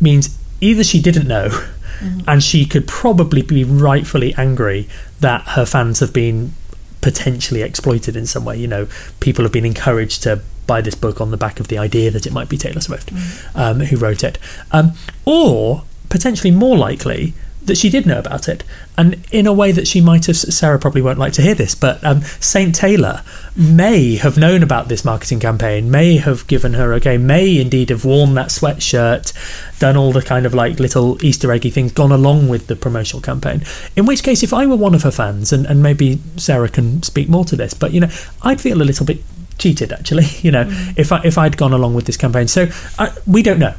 means 0.00 0.38
either 0.60 0.84
she 0.84 1.00
didn't 1.00 1.26
know 1.26 1.48
mm-hmm. 1.48 2.20
and 2.28 2.42
she 2.42 2.64
could 2.64 2.86
probably 2.86 3.42
be 3.42 3.64
rightfully 3.64 4.34
angry 4.34 4.88
that 5.20 5.42
her 5.48 5.66
fans 5.66 6.00
have 6.00 6.12
been 6.12 6.52
potentially 7.00 7.62
exploited 7.62 8.16
in 8.16 8.26
some 8.26 8.44
way. 8.44 8.56
You 8.56 8.68
know, 8.68 8.88
people 9.20 9.44
have 9.44 9.52
been 9.52 9.66
encouraged 9.66 10.22
to 10.24 10.42
buy 10.66 10.80
this 10.80 10.94
book 10.94 11.20
on 11.20 11.30
the 11.30 11.36
back 11.36 11.58
of 11.58 11.68
the 11.68 11.78
idea 11.78 12.10
that 12.10 12.26
it 12.26 12.32
might 12.32 12.48
be 12.48 12.56
Taylor 12.56 12.80
Swift 12.80 13.12
mm-hmm. 13.12 13.58
um, 13.58 13.80
who 13.80 13.96
wrote 13.96 14.22
it. 14.22 14.38
Um, 14.70 14.92
or 15.24 15.84
potentially 16.08 16.50
more 16.50 16.76
likely, 16.76 17.34
that 17.70 17.78
she 17.78 17.88
did 17.88 18.04
know 18.04 18.18
about 18.18 18.48
it, 18.48 18.64
and 18.98 19.24
in 19.30 19.46
a 19.46 19.52
way 19.52 19.70
that 19.70 19.86
she 19.86 20.00
might 20.00 20.26
have. 20.26 20.36
Sarah 20.36 20.78
probably 20.78 21.02
won't 21.02 21.20
like 21.20 21.32
to 21.34 21.42
hear 21.42 21.54
this, 21.54 21.76
but 21.76 22.02
um, 22.04 22.22
Saint 22.40 22.74
Taylor 22.74 23.22
may 23.54 24.16
have 24.16 24.36
known 24.36 24.64
about 24.64 24.88
this 24.88 25.04
marketing 25.04 25.38
campaign, 25.38 25.88
may 25.88 26.16
have 26.16 26.44
given 26.48 26.74
her 26.74 26.92
okay, 26.94 27.16
may 27.16 27.60
indeed 27.60 27.90
have 27.90 28.04
worn 28.04 28.34
that 28.34 28.48
sweatshirt, 28.48 29.32
done 29.78 29.96
all 29.96 30.10
the 30.12 30.20
kind 30.20 30.46
of 30.46 30.52
like 30.52 30.80
little 30.80 31.24
Easter 31.24 31.52
eggy 31.52 31.70
things, 31.70 31.92
gone 31.92 32.10
along 32.10 32.48
with 32.48 32.66
the 32.66 32.74
promotional 32.74 33.22
campaign. 33.22 33.62
In 33.94 34.04
which 34.04 34.24
case, 34.24 34.42
if 34.42 34.52
I 34.52 34.66
were 34.66 34.76
one 34.76 34.94
of 34.94 35.04
her 35.04 35.12
fans, 35.12 35.52
and, 35.52 35.64
and 35.66 35.80
maybe 35.80 36.20
Sarah 36.36 36.68
can 36.68 37.04
speak 37.04 37.28
more 37.28 37.44
to 37.44 37.54
this, 37.54 37.72
but 37.72 37.92
you 37.92 38.00
know, 38.00 38.10
I'd 38.42 38.60
feel 38.60 38.82
a 38.82 38.84
little 38.84 39.06
bit 39.06 39.22
cheated 39.58 39.92
actually. 39.92 40.26
You 40.42 40.50
know, 40.50 40.64
mm. 40.64 40.98
if 40.98 41.12
I 41.12 41.20
if 41.22 41.38
I'd 41.38 41.56
gone 41.56 41.72
along 41.72 41.94
with 41.94 42.06
this 42.06 42.16
campaign, 42.16 42.48
so 42.48 42.66
I, 42.98 43.12
we 43.26 43.42
don't 43.42 43.60
know 43.60 43.74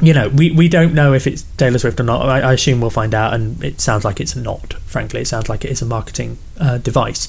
you 0.00 0.12
know, 0.12 0.28
we, 0.28 0.50
we 0.50 0.68
don't 0.68 0.94
know 0.94 1.12
if 1.12 1.26
it's 1.26 1.42
Taylor 1.56 1.78
Swift 1.78 2.00
or 2.00 2.04
not. 2.04 2.28
I, 2.28 2.40
I, 2.40 2.52
assume 2.54 2.80
we'll 2.80 2.90
find 2.90 3.14
out, 3.14 3.32
and 3.32 3.62
it 3.62 3.80
sounds 3.80 4.04
like 4.04 4.20
it's 4.20 4.34
not. 4.34 4.74
Frankly, 4.84 5.20
it 5.20 5.28
sounds 5.28 5.48
like 5.48 5.64
it 5.64 5.70
is 5.70 5.82
a 5.82 5.86
marketing 5.86 6.38
uh, 6.58 6.78
device, 6.78 7.28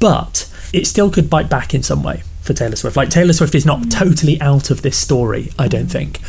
but 0.00 0.50
it 0.72 0.86
still 0.86 1.10
could 1.10 1.28
bite 1.28 1.50
back 1.50 1.74
in 1.74 1.82
some 1.82 2.02
way 2.02 2.22
for 2.40 2.54
Taylor 2.54 2.76
Swift. 2.76 2.96
Like 2.96 3.10
Taylor 3.10 3.32
Swift 3.32 3.54
is 3.54 3.66
not 3.66 3.80
mm. 3.80 3.90
totally 3.90 4.40
out 4.40 4.70
of 4.70 4.82
this 4.82 4.96
story, 4.96 5.52
I 5.58 5.68
don't 5.68 5.90
think. 5.90 6.20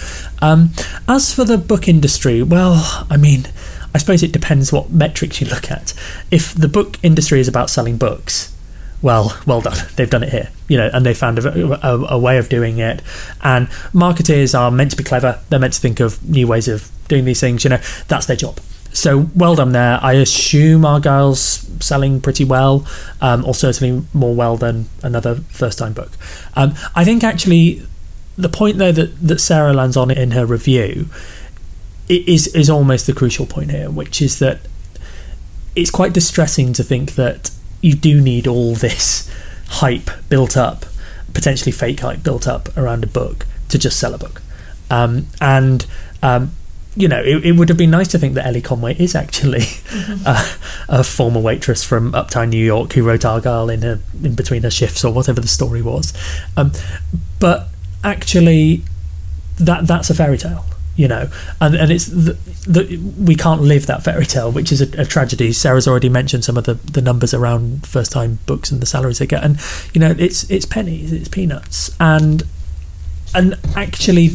Um, 0.41 0.71
as 1.07 1.33
for 1.33 1.45
the 1.45 1.57
book 1.57 1.87
industry, 1.87 2.43
well, 2.43 3.05
I 3.09 3.17
mean, 3.17 3.45
I 3.93 3.99
suppose 3.99 4.23
it 4.23 4.31
depends 4.31 4.73
what 4.73 4.91
metrics 4.91 5.39
you 5.39 5.47
look 5.47 5.71
at. 5.71 5.93
If 6.31 6.53
the 6.53 6.67
book 6.67 6.97
industry 7.03 7.39
is 7.39 7.47
about 7.47 7.69
selling 7.69 7.97
books, 7.97 8.53
well, 9.01 9.37
well 9.45 9.61
done. 9.61 9.77
They've 9.95 10.09
done 10.09 10.23
it 10.23 10.29
here, 10.29 10.49
you 10.67 10.77
know, 10.77 10.89
and 10.91 11.05
they 11.05 11.13
found 11.13 11.39
a, 11.39 11.87
a, 11.87 12.15
a, 12.15 12.19
way 12.19 12.37
of 12.37 12.49
doing 12.49 12.79
it. 12.79 13.01
And 13.43 13.69
marketers 13.93 14.55
are 14.55 14.71
meant 14.71 14.91
to 14.91 14.97
be 14.97 15.03
clever. 15.03 15.39
They're 15.49 15.59
meant 15.59 15.73
to 15.73 15.79
think 15.79 15.99
of 15.99 16.23
new 16.27 16.47
ways 16.47 16.67
of 16.67 16.89
doing 17.07 17.25
these 17.25 17.39
things. 17.39 17.63
You 17.63 17.71
know, 17.71 17.81
that's 18.07 18.25
their 18.25 18.35
job. 18.35 18.59
so 18.93 19.29
well 19.35 19.55
done 19.55 19.71
there. 19.71 19.99
I 20.01 20.13
assume 20.13 20.81
Argylle's 20.81 21.67
selling 21.85 22.21
pretty 22.21 22.43
well, 22.43 22.87
um, 23.21 23.45
or 23.45 23.53
certainly 23.53 24.03
more 24.13 24.33
well 24.33 24.57
than 24.57 24.89
another 25.03 25.35
first 25.35 25.77
time 25.77 25.93
book. 25.93 26.11
Um, 26.55 26.73
I 26.95 27.05
think 27.05 27.23
actually 27.23 27.83
the 28.37 28.49
point 28.49 28.77
there 28.77 28.91
that, 28.91 29.27
that 29.27 29.39
Sarah 29.39 29.73
lands 29.73 29.97
on 29.97 30.11
it 30.11 30.17
in 30.17 30.31
her 30.31 30.45
review 30.45 31.07
is 32.09 32.47
is 32.55 32.69
almost 32.69 33.05
the 33.05 33.13
crucial 33.13 33.45
point 33.45 33.71
here, 33.71 33.89
which 33.89 34.21
is 34.21 34.39
that 34.39 34.59
it's 35.75 35.91
quite 35.91 36.13
distressing 36.13 36.73
to 36.73 36.83
think 36.83 37.15
that 37.15 37.51
you 37.81 37.93
do 37.93 38.21
need 38.21 38.47
all 38.47 38.73
this 38.75 39.31
hype 39.67 40.09
built 40.29 40.57
up, 40.57 40.85
potentially 41.33 41.71
fake 41.71 41.99
hype 41.99 42.23
built 42.23 42.47
up 42.47 42.75
around 42.77 43.03
a 43.03 43.07
book 43.07 43.45
to 43.69 43.77
just 43.77 43.99
sell 43.99 44.13
a 44.13 44.17
book. 44.17 44.41
Um, 44.89 45.27
and 45.41 45.85
um, 46.23 46.51
you 46.95 47.07
know, 47.07 47.21
it, 47.21 47.45
it, 47.45 47.51
would 47.53 47.69
have 47.69 47.77
been 47.77 47.91
nice 47.91 48.07
to 48.09 48.17
think 48.17 48.33
that 48.35 48.47
Elly 48.47 48.61
Conway 48.61 48.95
is 48.97 49.13
actually 49.13 49.59
mm-hmm. 49.59 50.25
a, 50.91 50.99
a, 50.99 51.03
former 51.03 51.39
waitress 51.39 51.83
from 51.83 52.15
Uptown 52.15 52.49
New 52.49 52.63
York 52.63 52.93
who 52.93 53.03
wrote 53.03 53.21
Argylle 53.21 53.71
in 53.71 53.81
her 53.83 53.99
in 54.23 54.33
between 54.33 54.63
her 54.63 54.71
shifts 54.71 55.05
or 55.05 55.13
whatever 55.13 55.39
the 55.39 55.47
story 55.47 55.81
was. 55.81 56.13
Um, 56.55 56.71
but 57.39 57.67
actually, 58.03 58.81
that 59.59 59.85
that's 59.85 60.09
a 60.09 60.15
fairy 60.15 60.37
tale 60.37 60.65
you 60.97 61.07
know, 61.07 61.29
and 61.61 61.75
and 61.75 61.91
it's 61.91 62.07
the, 62.07 62.33
the, 62.67 62.97
we 63.19 63.35
can't 63.35 63.61
live 63.61 63.85
that 63.85 64.03
fairy 64.03 64.25
tale, 64.25 64.51
which 64.51 64.71
is 64.71 64.81
a, 64.81 65.01
a, 65.01 65.05
tragedy. 65.05 65.53
Sarah's 65.53 65.87
already 65.87 66.09
mentioned 66.09 66.43
some 66.43 66.57
of 66.57 66.65
the, 66.65 66.73
the 66.73 67.01
numbers 67.01 67.33
around 67.33 67.85
first 67.85 68.11
time 68.11 68.39
books 68.47 68.71
and 68.71 68.81
the 68.81 68.87
salaries 68.87 69.19
they 69.19 69.27
get, 69.27 69.43
and 69.43 69.59
you 69.93 70.01
know, 70.01 70.15
it's 70.17 70.49
it's 70.49 70.65
pennies, 70.65 71.13
it's 71.13 71.29
peanuts, 71.29 71.95
and 71.99 72.43
and 73.35 73.55
actually, 73.75 74.29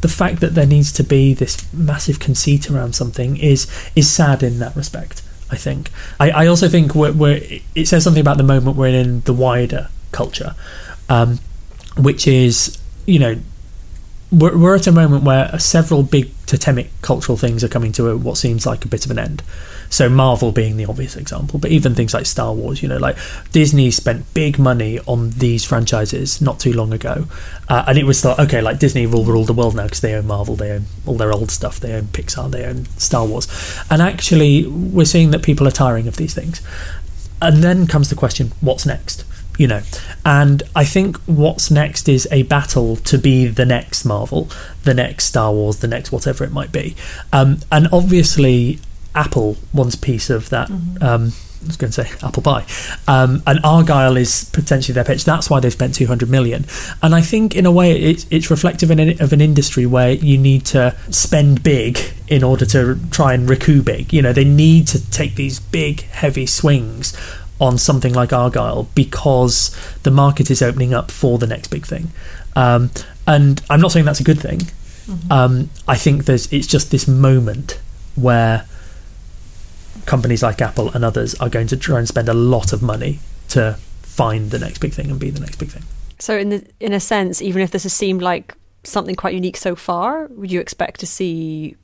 the 0.00 0.08
fact 0.08 0.40
that 0.40 0.54
there 0.54 0.66
needs 0.66 0.90
to 0.92 1.04
be 1.04 1.34
this 1.34 1.70
massive 1.72 2.18
conceit 2.18 2.70
around 2.70 2.94
something 2.94 3.36
is 3.36 3.66
is 3.94 4.10
sad 4.10 4.42
in 4.42 4.58
that 4.58 4.74
respect. 4.74 5.22
I 5.48 5.56
think. 5.56 5.90
I, 6.18 6.30
I 6.30 6.46
also 6.48 6.68
think 6.68 6.96
we're, 6.96 7.12
we're, 7.12 7.40
it 7.76 7.86
says 7.86 8.02
something 8.02 8.20
about 8.20 8.36
the 8.36 8.42
moment 8.42 8.76
we're 8.76 8.88
in 8.88 9.20
the 9.20 9.32
wider 9.32 9.90
culture, 10.10 10.56
um, 11.08 11.38
which 11.96 12.26
is 12.26 12.78
you 13.06 13.18
know 13.20 13.36
we're, 14.32 14.56
we're 14.56 14.74
at 14.74 14.86
a 14.86 14.92
moment 14.92 15.24
where 15.24 15.56
several 15.58 16.02
big 16.02 16.30
totemic 16.46 16.90
cultural 17.02 17.36
things 17.36 17.62
are 17.62 17.68
coming 17.68 17.92
to 17.92 18.08
a, 18.08 18.16
what 18.16 18.36
seems 18.36 18.66
like 18.66 18.84
a 18.84 18.88
bit 18.88 19.04
of 19.04 19.10
an 19.10 19.18
end. 19.18 19.42
So 19.88 20.08
Marvel 20.08 20.50
being 20.50 20.76
the 20.76 20.86
obvious 20.86 21.16
example, 21.16 21.60
but 21.60 21.70
even 21.70 21.94
things 21.94 22.12
like 22.12 22.26
Star 22.26 22.52
Wars, 22.52 22.82
you 22.82 22.88
know, 22.88 22.96
like 22.96 23.16
Disney 23.52 23.90
spent 23.92 24.32
big 24.34 24.58
money 24.58 24.98
on 25.06 25.30
these 25.30 25.64
franchises 25.64 26.40
not 26.40 26.58
too 26.58 26.72
long 26.72 26.92
ago, 26.92 27.26
uh, 27.68 27.84
and 27.86 27.96
it 27.96 28.04
was 28.04 28.20
thought, 28.20 28.38
okay, 28.40 28.60
like 28.60 28.80
Disney 28.80 29.06
will 29.06 29.24
rule 29.24 29.44
the 29.44 29.52
world 29.52 29.76
now 29.76 29.84
because 29.84 30.00
they 30.00 30.14
own 30.14 30.26
Marvel, 30.26 30.56
they 30.56 30.72
own 30.72 30.86
all 31.06 31.16
their 31.16 31.32
old 31.32 31.52
stuff, 31.52 31.78
they 31.78 31.92
own 31.92 32.04
Pixar, 32.06 32.50
they 32.50 32.64
own 32.64 32.86
Star 32.98 33.24
Wars, 33.24 33.46
and 33.88 34.02
actually 34.02 34.66
we're 34.66 35.04
seeing 35.04 35.30
that 35.30 35.42
people 35.42 35.68
are 35.68 35.72
tiring 35.72 36.08
of 36.08 36.16
these 36.16 36.34
things, 36.34 36.60
and 37.40 37.62
then 37.62 37.86
comes 37.86 38.10
the 38.10 38.16
question, 38.16 38.50
what's 38.60 38.86
next? 38.86 39.24
You 39.58 39.68
know. 39.68 39.82
And 40.24 40.62
I 40.74 40.84
think 40.84 41.16
what's 41.26 41.70
next 41.70 42.08
is 42.08 42.26
a 42.32 42.42
battle 42.44 42.96
to 42.96 43.16
be 43.16 43.46
the 43.46 43.64
next 43.64 44.04
Marvel, 44.04 44.48
the 44.82 44.94
next 44.94 45.26
Star 45.26 45.52
Wars, 45.52 45.78
the 45.78 45.88
next 45.88 46.10
whatever 46.10 46.44
it 46.44 46.52
might 46.52 46.72
be. 46.72 46.96
Um, 47.32 47.58
and 47.70 47.88
obviously, 47.92 48.80
Apple 49.14 49.56
wants 49.72 49.94
piece 49.94 50.30
of 50.30 50.50
that. 50.50 50.68
Mm-hmm. 50.68 51.02
Um, 51.02 51.32
I 51.62 51.66
was 51.66 51.76
going 51.76 51.90
to 51.90 52.04
say 52.04 52.26
apple 52.26 52.42
pie, 52.42 52.64
um, 53.08 53.42
and 53.44 53.58
Argylle 53.60 54.16
is 54.18 54.44
potentially 54.52 54.94
their 54.94 55.04
pitch. 55.04 55.24
That's 55.24 55.50
why 55.50 55.58
they 55.58 55.70
spent 55.70 55.94
two 55.96 56.06
hundred 56.06 56.30
million. 56.30 56.64
And 57.02 57.12
I 57.12 57.22
think, 57.22 57.56
in 57.56 57.66
a 57.66 57.72
way, 57.72 57.90
it's 57.98 58.24
it's 58.30 58.50
reflective 58.50 58.90
of 58.90 59.32
an 59.32 59.40
industry 59.40 59.84
where 59.84 60.12
you 60.12 60.38
need 60.38 60.64
to 60.66 60.96
spend 61.10 61.64
big 61.64 61.98
in 62.28 62.44
order 62.44 62.66
to 62.66 63.00
try 63.10 63.32
and 63.32 63.48
recoup 63.48 63.86
big. 63.86 64.12
You 64.12 64.22
know, 64.22 64.32
they 64.32 64.44
need 64.44 64.86
to 64.88 65.10
take 65.10 65.34
these 65.34 65.58
big, 65.58 66.02
heavy 66.02 66.46
swings 66.46 67.16
on 67.60 67.78
something 67.78 68.12
like 68.12 68.30
Argylle 68.30 68.86
because 68.94 69.74
the 70.02 70.10
market 70.10 70.50
is 70.50 70.62
opening 70.62 70.92
up 70.92 71.10
for 71.10 71.38
the 71.38 71.46
next 71.46 71.68
big 71.68 71.86
thing. 71.86 72.10
Um, 72.54 72.90
and 73.26 73.62
I'm 73.70 73.80
not 73.80 73.92
saying 73.92 74.04
that's 74.04 74.20
a 74.20 74.24
good 74.24 74.40
thing. 74.40 74.60
Mm-hmm. 74.60 75.32
Um, 75.32 75.70
I 75.86 75.96
think 75.96 76.24
there's 76.24 76.52
it's 76.52 76.66
just 76.66 76.90
this 76.90 77.06
moment 77.06 77.80
where 78.14 78.66
companies 80.04 80.42
like 80.42 80.60
Apple 80.60 80.90
and 80.90 81.04
others 81.04 81.34
are 81.36 81.48
going 81.48 81.66
to 81.68 81.76
try 81.76 81.98
and 81.98 82.08
spend 82.08 82.28
a 82.28 82.34
lot 82.34 82.72
of 82.72 82.82
money 82.82 83.20
to 83.48 83.78
find 84.02 84.50
the 84.50 84.58
next 84.58 84.78
big 84.78 84.92
thing 84.92 85.10
and 85.10 85.20
be 85.20 85.30
the 85.30 85.40
next 85.40 85.56
big 85.56 85.70
thing. 85.70 85.82
So 86.18 86.36
in 86.36 86.48
the 86.48 86.66
in 86.80 86.92
a 86.92 87.00
sense, 87.00 87.42
even 87.42 87.62
if 87.62 87.70
this 87.70 87.82
has 87.84 87.92
seemed 87.92 88.22
like 88.22 88.54
something 88.84 89.14
quite 89.14 89.34
unique 89.34 89.56
so 89.56 89.74
far, 89.74 90.26
would 90.28 90.50
you 90.50 90.60
expect 90.60 91.00
to 91.00 91.06
see 91.06 91.76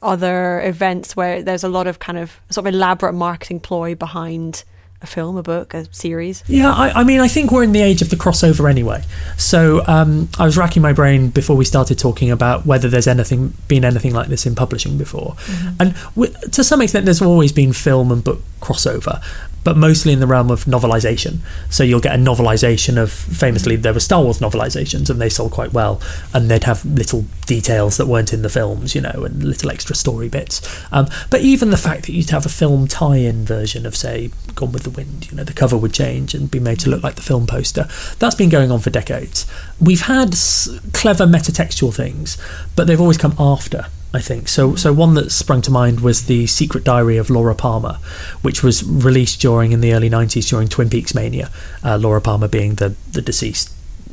other 0.00 0.60
events 0.62 1.14
where 1.14 1.42
there's 1.42 1.62
a 1.62 1.68
lot 1.68 1.86
of 1.86 1.98
kind 1.98 2.18
of 2.18 2.40
sort 2.50 2.66
of 2.66 2.74
elaborate 2.74 3.12
marketing 3.12 3.60
ploy 3.60 3.94
behind 3.94 4.64
a 5.02 5.06
film, 5.06 5.36
a 5.36 5.42
book, 5.42 5.74
a 5.74 5.92
series? 5.92 6.42
Yeah, 6.46 6.72
I, 6.72 7.00
I, 7.00 7.04
mean, 7.04 7.20
I 7.20 7.28
think 7.28 7.50
we're 7.50 7.64
in 7.64 7.72
the 7.72 7.82
age 7.82 8.02
of 8.02 8.10
the 8.10 8.16
crossover 8.16 8.70
anyway. 8.70 9.02
So 9.36 9.84
um, 9.86 10.28
I 10.38 10.44
was 10.44 10.56
racking 10.56 10.82
my 10.82 10.92
brain 10.92 11.30
before 11.30 11.56
we 11.56 11.64
started 11.64 11.98
talking 11.98 12.30
about 12.30 12.66
whether 12.66 12.88
there's 12.88 13.06
anything 13.06 13.54
been 13.68 13.84
anything 13.84 14.14
like 14.14 14.28
this 14.28 14.46
in 14.46 14.54
publishing 14.54 14.98
before, 14.98 15.34
mm-hmm. 15.34 15.68
and 15.80 15.94
w- 16.14 16.32
to 16.50 16.64
some 16.64 16.80
extent, 16.80 17.04
there's 17.04 17.22
always 17.22 17.52
been 17.52 17.72
film 17.72 18.12
and 18.12 18.22
book 18.22 18.40
crossover 18.60 19.22
but 19.64 19.76
mostly 19.76 20.12
in 20.12 20.20
the 20.20 20.26
realm 20.26 20.50
of 20.50 20.64
novelization. 20.64 21.38
So 21.70 21.84
you'll 21.84 22.00
get 22.00 22.14
a 22.14 22.18
novelization 22.18 23.00
of 23.00 23.12
famously 23.12 23.76
there 23.76 23.94
were 23.94 24.00
Star 24.00 24.22
Wars 24.22 24.40
novelizations 24.40 25.08
and 25.10 25.20
they 25.20 25.28
sold 25.28 25.52
quite 25.52 25.72
well, 25.72 26.00
and 26.34 26.50
they'd 26.50 26.64
have 26.64 26.84
little 26.84 27.24
details 27.46 27.96
that 27.96 28.06
weren't 28.06 28.32
in 28.32 28.42
the 28.42 28.48
films, 28.48 28.94
you 28.94 29.00
know, 29.00 29.24
and 29.24 29.42
little 29.42 29.70
extra 29.70 29.94
story 29.94 30.28
bits. 30.28 30.60
Um, 30.92 31.08
but 31.30 31.40
even 31.40 31.70
the 31.70 31.76
fact 31.76 32.06
that 32.06 32.12
you'd 32.12 32.30
have 32.30 32.46
a 32.46 32.50
film 32.50 32.88
tie-in 32.88 33.44
version 33.44 33.86
of 33.86 33.96
say 33.96 34.30
Gone 34.54 34.72
with 34.72 34.82
the 34.82 34.90
Wind, 34.90 35.30
you 35.30 35.36
know, 35.36 35.44
the 35.44 35.52
cover 35.52 35.76
would 35.76 35.92
change 35.92 36.34
and 36.34 36.50
be 36.50 36.60
made 36.60 36.80
to 36.80 36.90
look 36.90 37.02
like 37.02 37.14
the 37.14 37.22
film 37.22 37.46
poster. 37.46 37.88
That's 38.18 38.34
been 38.34 38.48
going 38.48 38.70
on 38.70 38.80
for 38.80 38.90
decades. 38.90 39.46
We've 39.80 40.02
had 40.02 40.32
s- 40.32 40.68
clever 40.92 41.26
metatextual 41.26 41.94
things, 41.94 42.36
but 42.76 42.86
they've 42.86 43.00
always 43.00 43.18
come 43.18 43.34
after 43.38 43.86
I 44.14 44.20
think. 44.20 44.48
So, 44.48 44.76
so 44.76 44.92
one 44.92 45.14
that 45.14 45.32
sprung 45.32 45.62
to 45.62 45.70
mind 45.70 46.00
was 46.00 46.26
the 46.26 46.46
Secret 46.46 46.84
Diary 46.84 47.16
of 47.16 47.30
Laura 47.30 47.54
Palmer, 47.54 47.98
which 48.42 48.62
was 48.62 48.84
released 48.84 49.40
during 49.40 49.72
in 49.72 49.80
the 49.80 49.94
early 49.94 50.10
'90s 50.10 50.48
during 50.48 50.68
Twin 50.68 50.90
Peaks 50.90 51.14
mania. 51.14 51.50
Uh, 51.82 51.96
Laura 51.96 52.20
Palmer 52.20 52.48
being 52.48 52.74
the 52.74 52.94
the 53.10 53.22
deceased, 53.22 53.72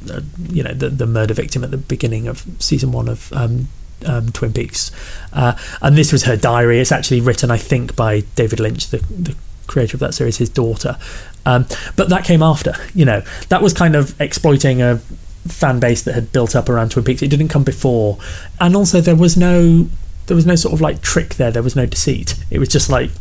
uh, 0.09 0.21
you 0.47 0.63
know, 0.63 0.73
the 0.73 0.89
the 0.89 1.05
murder 1.05 1.33
victim 1.33 1.63
at 1.63 1.71
the 1.71 1.77
beginning 1.77 2.27
of 2.27 2.45
season 2.59 2.91
one 2.91 3.07
of. 3.07 3.31
Um, 3.33 3.67
um, 4.05 4.31
Twin 4.31 4.53
Peaks, 4.53 4.91
uh, 5.33 5.57
and 5.81 5.97
this 5.97 6.13
was 6.13 6.23
her 6.23 6.37
diary. 6.37 6.79
It's 6.79 6.93
actually 6.93 7.19
written, 7.19 7.51
I 7.51 7.57
think, 7.57 7.97
by 7.97 8.21
David 8.37 8.61
Lynch, 8.61 8.87
the, 8.87 8.99
the 8.99 9.35
creator 9.67 9.97
of 9.97 9.99
that 9.99 10.13
series, 10.13 10.37
his 10.37 10.47
daughter. 10.47 10.97
Um, 11.45 11.65
but 11.97 12.07
that 12.07 12.23
came 12.23 12.41
after, 12.41 12.75
you 12.93 13.03
know, 13.03 13.23
that 13.49 13.61
was 13.61 13.73
kind 13.73 13.97
of 13.97 14.19
exploiting 14.21 14.81
a 14.81 15.01
fan 15.47 15.79
base 15.79 16.01
that 16.03 16.13
had 16.13 16.31
built 16.31 16.55
up 16.55 16.69
around 16.69 16.91
Twin 16.91 17.05
Peaks. 17.05 17.21
It 17.21 17.29
didn't 17.29 17.49
come 17.49 17.63
before, 17.63 18.17
and 18.59 18.75
also 18.75 19.01
there 19.01 19.15
was 19.15 19.37
no 19.37 19.87
there 20.27 20.35
was 20.35 20.45
no 20.45 20.55
sort 20.55 20.73
of 20.73 20.81
like 20.81 21.01
trick 21.01 21.35
there. 21.35 21.51
There 21.51 21.63
was 21.63 21.75
no 21.75 21.85
deceit. 21.85 22.35
It 22.51 22.59
was 22.59 22.69
just 22.69 22.89
like 22.89 23.11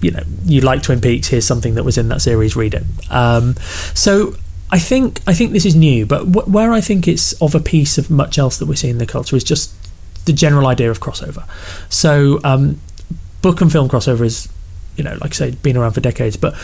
you 0.00 0.10
know 0.10 0.22
you 0.44 0.60
like 0.60 0.82
Twin 0.82 1.00
Peaks. 1.00 1.28
Here's 1.28 1.46
something 1.46 1.74
that 1.74 1.84
was 1.84 1.98
in 1.98 2.08
that 2.08 2.20
series. 2.20 2.56
Read 2.56 2.74
it. 2.74 2.84
Um, 3.10 3.54
so 3.94 4.36
I 4.70 4.78
think 4.78 5.20
I 5.26 5.34
think 5.34 5.52
this 5.52 5.64
is 5.64 5.74
new, 5.74 6.06
but 6.06 6.24
wh- 6.24 6.48
where 6.48 6.72
I 6.72 6.80
think 6.80 7.08
it's 7.08 7.32
of 7.34 7.54
a 7.54 7.60
piece 7.60 7.98
of 7.98 8.10
much 8.10 8.38
else 8.38 8.58
that 8.58 8.66
we're 8.66 8.76
seeing 8.76 8.92
in 8.92 8.98
the 8.98 9.06
culture 9.06 9.36
is 9.36 9.44
just 9.44 9.72
the 10.26 10.32
general 10.32 10.66
idea 10.66 10.90
of 10.90 11.00
crossover. 11.00 11.46
So 11.90 12.40
um, 12.44 12.80
book 13.42 13.60
and 13.60 13.70
film 13.70 13.88
crossover 13.88 14.22
is 14.22 14.48
you 14.96 15.04
know 15.04 15.16
like 15.20 15.32
I 15.32 15.34
say 15.34 15.50
been 15.52 15.76
around 15.76 15.92
for 15.92 16.00
decades, 16.00 16.36
but 16.36 16.54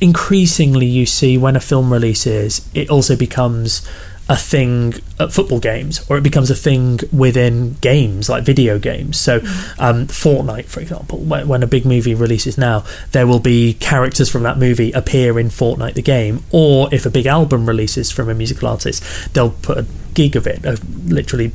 increasingly 0.00 0.86
you 0.86 1.06
see 1.06 1.38
when 1.38 1.56
a 1.56 1.60
film 1.60 1.92
releases, 1.92 2.68
it 2.74 2.90
also 2.90 3.16
becomes 3.16 3.86
a 4.28 4.36
thing 4.36 4.94
at 5.20 5.32
football 5.32 5.60
games, 5.60 6.04
or 6.10 6.16
it 6.16 6.22
becomes 6.22 6.50
a 6.50 6.54
thing 6.54 6.98
within 7.12 7.74
games 7.74 8.28
like 8.28 8.42
video 8.42 8.78
games. 8.78 9.16
So, 9.16 9.38
um, 9.78 10.08
Fortnite, 10.08 10.66
for 10.66 10.80
example, 10.80 11.18
when, 11.18 11.46
when, 11.46 11.62
a 11.62 11.66
big 11.66 11.86
movie 11.86 12.14
releases 12.14 12.58
now, 12.58 12.84
there 13.12 13.26
will 13.26 13.38
be 13.38 13.74
characters 13.74 14.28
from 14.28 14.42
that 14.42 14.58
movie 14.58 14.90
appear 14.92 15.38
in 15.38 15.48
Fortnite 15.48 15.94
the 15.94 16.02
game, 16.02 16.42
or 16.50 16.92
if 16.92 17.06
a 17.06 17.10
big 17.10 17.26
album 17.26 17.66
releases 17.66 18.10
from 18.10 18.28
a 18.28 18.34
musical 18.34 18.68
artist, 18.68 19.02
they'll 19.32 19.50
put 19.50 19.78
a 19.78 19.86
gig 20.14 20.34
of 20.34 20.46
it, 20.46 20.66
uh, 20.66 20.76
literally 21.04 21.52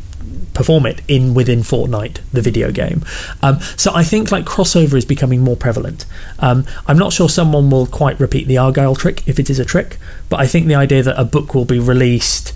perform 0.53 0.85
it 0.85 1.01
in 1.07 1.33
within 1.33 1.59
Fortnite, 1.59 2.19
the 2.31 2.41
video 2.41 2.71
game. 2.71 3.03
Um, 3.41 3.59
so 3.77 3.91
I 3.93 4.03
think 4.03 4.31
like 4.31 4.45
crossover 4.45 4.95
is 4.95 5.05
becoming 5.05 5.41
more 5.41 5.55
prevalent. 5.55 6.05
Um, 6.39 6.65
I'm 6.87 6.97
not 6.97 7.13
sure 7.13 7.29
someone 7.29 7.69
will 7.69 7.87
quite 7.87 8.19
repeat 8.19 8.47
the 8.47 8.55
Argylle 8.55 8.97
trick 8.97 9.27
if 9.27 9.39
it 9.39 9.49
is 9.49 9.59
a 9.59 9.65
trick, 9.65 9.97
but 10.29 10.39
I 10.39 10.47
think 10.47 10.67
the 10.67 10.75
idea 10.75 11.03
that 11.03 11.19
a 11.19 11.25
book 11.25 11.53
will 11.53 11.65
be 11.65 11.79
released 11.79 12.53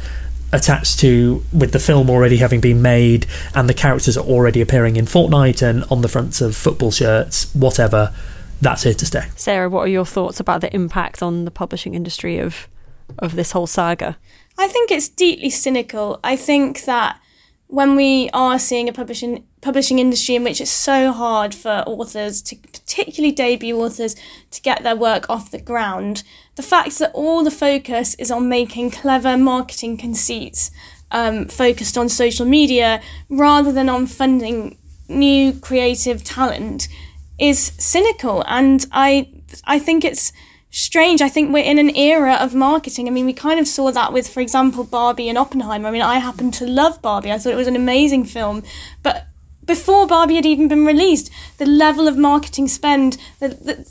attached 0.51 0.99
to 0.99 1.43
with 1.51 1.71
the 1.73 1.79
film 1.79 2.09
already 2.09 2.37
having 2.37 2.61
been 2.61 2.81
made 2.81 3.25
and 3.53 3.67
the 3.67 3.73
characters 3.73 4.17
are 4.17 4.25
already 4.25 4.61
appearing 4.61 4.95
in 4.95 5.05
Fortnite 5.05 5.61
and 5.61 5.83
on 5.91 6.01
the 6.01 6.07
fronts 6.07 6.39
of 6.41 6.55
football 6.55 6.91
shirts, 6.91 7.53
whatever. 7.53 8.13
That's 8.61 8.83
here 8.83 8.93
to 8.93 9.05
stay. 9.05 9.25
Sarah, 9.35 9.69
what 9.69 9.81
are 9.81 9.87
your 9.89 10.05
thoughts 10.05 10.39
about 10.39 10.61
the 10.61 10.73
impact 10.73 11.21
on 11.21 11.45
the 11.45 11.51
publishing 11.51 11.93
industry 11.93 12.39
of 12.39 12.67
of 13.19 13.35
this 13.35 13.51
whole 13.51 13.67
saga? 13.67 14.17
I 14.57 14.67
think 14.67 14.91
it's 14.91 15.09
deeply 15.09 15.49
cynical. 15.49 16.19
I 16.23 16.35
think 16.35 16.85
that 16.85 17.19
when 17.75 17.97
we 17.97 18.29
are 18.31 18.57
seeing 18.57 18.87
a 18.87 18.93
publishing 18.93 19.45
publishing 19.59 19.99
industry 19.99 20.35
in 20.35 20.43
which 20.45 20.61
it's 20.61 20.71
so 20.71 21.11
hard 21.11 21.53
for 21.53 21.83
authors 21.85 22.41
to 22.41 22.55
particularly 22.55 23.33
debut 23.33 23.75
authors 23.77 24.15
to 24.49 24.61
get 24.61 24.81
their 24.83 24.95
work 24.95 25.29
off 25.29 25.51
the 25.51 25.59
ground 25.59 26.23
the 26.55 26.63
fact 26.63 26.97
that 26.99 27.11
all 27.13 27.43
the 27.43 27.51
focus 27.51 28.15
is 28.15 28.31
on 28.31 28.47
making 28.47 28.89
clever 28.89 29.37
marketing 29.37 29.97
conceits 29.97 30.71
um, 31.11 31.45
focused 31.47 31.97
on 31.97 32.07
social 32.07 32.45
media 32.45 33.01
rather 33.29 33.73
than 33.73 33.89
on 33.89 34.07
funding 34.07 34.77
new 35.09 35.51
creative 35.53 36.23
talent 36.23 36.87
is 37.37 37.73
cynical. 37.77 38.43
And 38.47 38.85
i 38.91 39.27
i 39.65 39.77
think 39.79 40.03
it's 40.03 40.31
strange. 40.75 41.21
I 41.21 41.29
think 41.29 41.53
we're 41.53 41.63
in 41.63 41.79
an 41.79 41.95
era 41.95 42.33
of 42.33 42.53
marketing. 42.53 43.07
I 43.07 43.11
mean, 43.11 43.25
we 43.25 43.33
kind 43.33 43.61
of 43.61 43.67
saw 43.67 43.91
that 43.91 44.11
with, 44.11 44.27
for 44.27 44.41
example, 44.41 44.83
Barbie 44.83 45.29
and 45.29 45.37
Oppenheimer. 45.37 45.87
I 45.87 45.91
mean, 45.91 46.01
I 46.01 46.19
happen 46.19 46.51
to 46.51 46.67
love 46.67 47.01
Barbie. 47.01 47.31
I 47.31 47.37
thought 47.37 47.53
it 47.53 47.57
was 47.57 47.67
an 47.67 47.77
amazing 47.77 48.25
film. 48.25 48.61
But 49.01 49.27
before 49.65 50.05
Barbie 50.05 50.35
had 50.35 50.45
even 50.45 50.67
been 50.67 50.85
released, 50.85 51.31
the 51.59 51.65
level 51.65 52.09
of 52.09 52.17
marketing 52.17 52.67
spend, 52.67 53.17
the, 53.39 53.47
the, 53.47 53.89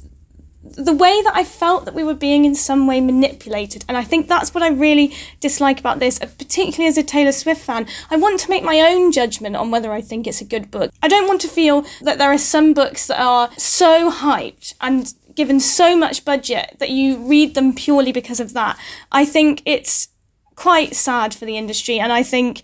the 0.82 0.92
way 0.92 1.22
that 1.22 1.34
I 1.34 1.42
felt 1.42 1.86
that 1.86 1.94
we 1.94 2.04
were 2.04 2.14
being 2.14 2.44
in 2.44 2.54
some 2.54 2.86
way 2.86 3.00
manipulated. 3.00 3.86
And 3.88 3.96
I 3.96 4.04
think 4.04 4.28
that's 4.28 4.52
what 4.52 4.62
I 4.62 4.68
really 4.68 5.14
dislike 5.40 5.80
about 5.80 6.00
this, 6.00 6.20
uh, 6.20 6.26
particularly 6.36 6.88
as 6.88 6.98
a 6.98 7.02
Taylor 7.02 7.32
Swift 7.32 7.62
fan. 7.62 7.86
I 8.10 8.18
want 8.18 8.40
to 8.40 8.50
make 8.50 8.62
my 8.62 8.80
own 8.80 9.10
judgment 9.10 9.56
on 9.56 9.70
whether 9.70 9.90
I 9.90 10.02
think 10.02 10.26
it's 10.26 10.42
a 10.42 10.44
good 10.44 10.70
book. 10.70 10.92
I 11.02 11.08
don't 11.08 11.28
want 11.28 11.40
to 11.40 11.48
feel 11.48 11.86
that 12.02 12.18
there 12.18 12.30
are 12.30 12.38
some 12.38 12.74
books 12.74 13.06
that 13.06 13.20
are 13.20 13.50
so 13.56 14.10
hyped 14.10 14.74
and 14.82 15.14
given 15.34 15.60
so 15.60 15.96
much 15.96 16.24
budget 16.24 16.76
that 16.78 16.90
you 16.90 17.16
read 17.18 17.54
them 17.54 17.74
purely 17.74 18.12
because 18.12 18.40
of 18.40 18.52
that. 18.52 18.78
I 19.12 19.24
think 19.24 19.62
it's 19.64 20.08
quite 20.54 20.94
sad 20.94 21.34
for 21.34 21.44
the 21.44 21.56
industry, 21.56 21.98
and 21.98 22.12
I 22.12 22.22
think 22.22 22.62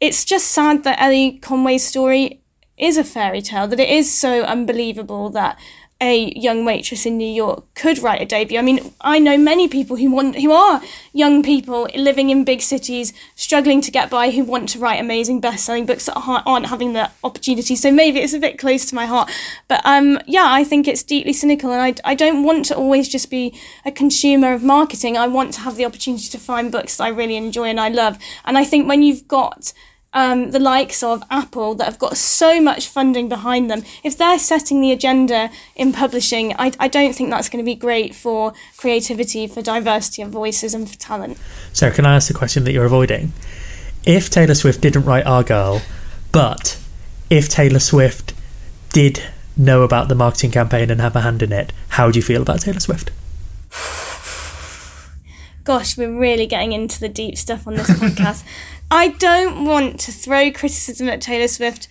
it's 0.00 0.24
just 0.24 0.48
sad 0.48 0.84
that 0.84 1.00
Elly 1.00 1.38
Conway's 1.38 1.86
story 1.86 2.42
is 2.76 2.96
a 2.96 3.04
fairy 3.04 3.40
tale, 3.40 3.68
that 3.68 3.78
it 3.78 3.88
is 3.88 4.12
so 4.12 4.42
unbelievable 4.42 5.30
that 5.30 5.58
a 6.02 6.32
young 6.34 6.64
waitress 6.64 7.06
in 7.06 7.16
New 7.16 7.32
York 7.32 7.64
could 7.76 8.00
write 8.00 8.20
a 8.20 8.26
debut. 8.26 8.58
I 8.58 8.62
mean, 8.62 8.92
I 9.00 9.20
know 9.20 9.38
many 9.38 9.68
people 9.68 9.96
who 9.96 10.10
want 10.10 10.34
who 10.36 10.50
are 10.50 10.82
young 11.12 11.44
people 11.44 11.88
living 11.94 12.30
in 12.30 12.44
big 12.44 12.60
cities, 12.60 13.12
struggling 13.36 13.80
to 13.82 13.90
get 13.92 14.10
by, 14.10 14.30
who 14.32 14.42
want 14.42 14.68
to 14.70 14.80
write 14.80 15.00
amazing 15.00 15.40
best-selling 15.40 15.86
books 15.86 16.06
that 16.06 16.16
aren't 16.16 16.66
having 16.66 16.92
the 16.92 17.08
opportunity. 17.22 17.76
So 17.76 17.92
maybe 17.92 18.18
it's 18.18 18.32
a 18.32 18.40
bit 18.40 18.58
close 18.58 18.84
to 18.86 18.96
my 18.96 19.06
heart. 19.06 19.30
But 19.68 19.80
um, 19.84 20.18
yeah, 20.26 20.46
I 20.48 20.64
think 20.64 20.88
it's 20.88 21.04
deeply 21.04 21.32
cynical, 21.32 21.72
and 21.72 21.80
I 21.80 22.12
I 22.12 22.14
don't 22.16 22.42
want 22.42 22.64
to 22.66 22.76
always 22.76 23.08
just 23.08 23.30
be 23.30 23.54
a 23.84 23.92
consumer 23.92 24.52
of 24.52 24.64
marketing. 24.64 25.16
I 25.16 25.28
want 25.28 25.54
to 25.54 25.60
have 25.60 25.76
the 25.76 25.84
opportunity 25.84 26.28
to 26.28 26.38
find 26.38 26.72
books 26.72 26.96
that 26.96 27.04
I 27.04 27.08
really 27.08 27.36
enjoy 27.36 27.68
and 27.68 27.78
I 27.78 27.88
love. 27.88 28.18
And 28.44 28.58
I 28.58 28.64
think 28.64 28.88
when 28.88 29.02
you've 29.02 29.28
got 29.28 29.72
um, 30.12 30.50
the 30.50 30.58
likes 30.58 31.02
of 31.02 31.22
Apple 31.30 31.74
that 31.76 31.84
have 31.84 31.98
got 31.98 32.16
so 32.16 32.60
much 32.60 32.88
funding 32.88 33.28
behind 33.28 33.70
them, 33.70 33.82
if 34.02 34.16
they're 34.16 34.38
setting 34.38 34.80
the 34.80 34.92
agenda 34.92 35.50
in 35.74 35.92
publishing, 35.92 36.54
I, 36.58 36.72
I 36.78 36.88
don't 36.88 37.14
think 37.14 37.30
that's 37.30 37.48
going 37.48 37.64
to 37.64 37.68
be 37.68 37.74
great 37.74 38.14
for 38.14 38.52
creativity, 38.76 39.46
for 39.46 39.62
diversity 39.62 40.22
of 40.22 40.30
voices, 40.30 40.74
and 40.74 40.88
for 40.88 40.98
talent. 40.98 41.38
So, 41.72 41.90
can 41.90 42.06
I 42.06 42.16
ask 42.16 42.28
the 42.28 42.34
question 42.34 42.64
that 42.64 42.72
you're 42.72 42.84
avoiding? 42.84 43.32
If 44.04 44.30
Taylor 44.30 44.54
Swift 44.54 44.80
didn't 44.80 45.04
write 45.04 45.24
Argylle, 45.24 45.82
but 46.32 46.78
if 47.30 47.48
Taylor 47.48 47.78
Swift 47.78 48.34
did 48.90 49.22
know 49.56 49.82
about 49.82 50.08
the 50.08 50.14
marketing 50.14 50.50
campaign 50.50 50.90
and 50.90 51.00
have 51.00 51.16
a 51.16 51.20
hand 51.20 51.42
in 51.42 51.52
it, 51.52 51.72
how 51.90 52.10
do 52.10 52.18
you 52.18 52.22
feel 52.22 52.42
about 52.42 52.60
Taylor 52.60 52.80
Swift? 52.80 53.10
Gosh, 55.64 55.96
we're 55.96 56.18
really 56.18 56.46
getting 56.46 56.72
into 56.72 56.98
the 56.98 57.08
deep 57.08 57.36
stuff 57.38 57.66
on 57.66 57.74
this 57.74 57.90
podcast. 58.00 58.44
I 58.90 59.08
don't 59.08 59.64
want 59.64 60.00
to 60.00 60.12
throw 60.12 60.50
criticism 60.50 61.08
at 61.08 61.20
Taylor 61.20 61.48
Swift. 61.48 61.88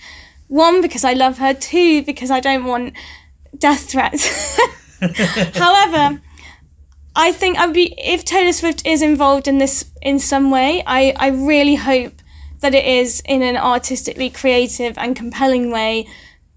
One, 0.47 0.81
because 0.81 1.03
I 1.03 1.13
love 1.13 1.37
her. 1.37 1.53
Two, 1.53 2.03
because 2.03 2.29
I 2.29 2.39
don't 2.39 2.65
want 2.65 2.93
death 3.57 3.89
threats. 3.89 4.59
However, 5.57 6.21
I 7.15 7.31
think 7.31 7.57
I'd 7.57 7.73
be 7.73 7.93
if 7.97 8.23
Taylor 8.23 8.53
Swift 8.53 8.85
is 8.85 9.01
involved 9.01 9.47
in 9.47 9.57
this 9.57 9.91
in 10.01 10.19
some 10.19 10.51
way. 10.51 10.83
I, 10.85 11.13
I 11.17 11.29
really 11.29 11.75
hope 11.75 12.13
that 12.59 12.75
it 12.75 12.85
is 12.85 13.21
in 13.25 13.41
an 13.41 13.57
artistically 13.57 14.29
creative 14.29 14.97
and 14.97 15.15
compelling 15.15 15.71
way 15.71 16.07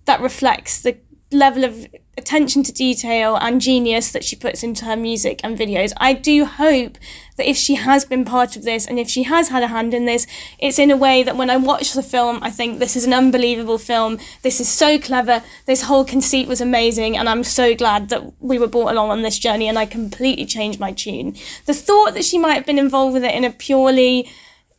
that 0.04 0.20
reflects 0.20 0.80
the 0.82 0.96
level 1.32 1.64
of 1.64 1.86
attention 2.16 2.62
to 2.62 2.72
detail 2.72 3.36
and 3.36 3.60
genius 3.60 4.12
that 4.12 4.24
she 4.24 4.36
puts 4.36 4.62
into 4.62 4.84
her 4.84 4.96
music 4.96 5.40
and 5.42 5.58
videos. 5.58 5.92
I 5.96 6.12
do 6.12 6.44
hope 6.44 6.98
that 7.36 7.48
if 7.48 7.56
she 7.56 7.74
has 7.74 8.04
been 8.04 8.24
part 8.24 8.56
of 8.56 8.62
this 8.62 8.86
and 8.86 8.98
if 8.98 9.08
she 9.08 9.24
has 9.24 9.48
had 9.48 9.62
a 9.62 9.68
hand 9.68 9.92
in 9.92 10.04
this, 10.04 10.26
it's 10.58 10.78
in 10.78 10.90
a 10.90 10.96
way 10.96 11.22
that 11.22 11.36
when 11.36 11.50
I 11.50 11.56
watch 11.56 11.92
the 11.92 12.02
film, 12.02 12.38
I 12.42 12.50
think 12.50 12.78
this 12.78 12.96
is 12.96 13.04
an 13.04 13.12
unbelievable 13.12 13.78
film. 13.78 14.18
This 14.42 14.60
is 14.60 14.68
so 14.68 14.98
clever. 14.98 15.42
This 15.66 15.82
whole 15.82 16.04
conceit 16.04 16.46
was 16.46 16.60
amazing. 16.60 17.16
And 17.16 17.28
I'm 17.28 17.44
so 17.44 17.74
glad 17.74 18.08
that 18.10 18.40
we 18.40 18.58
were 18.58 18.68
brought 18.68 18.92
along 18.92 19.10
on 19.10 19.22
this 19.22 19.38
journey 19.38 19.68
and 19.68 19.78
I 19.78 19.86
completely 19.86 20.46
changed 20.46 20.78
my 20.78 20.92
tune. 20.92 21.34
The 21.66 21.74
thought 21.74 22.14
that 22.14 22.24
she 22.24 22.38
might 22.38 22.54
have 22.54 22.66
been 22.66 22.78
involved 22.78 23.14
with 23.14 23.24
it 23.24 23.34
in 23.34 23.44
a 23.44 23.50
purely 23.50 24.30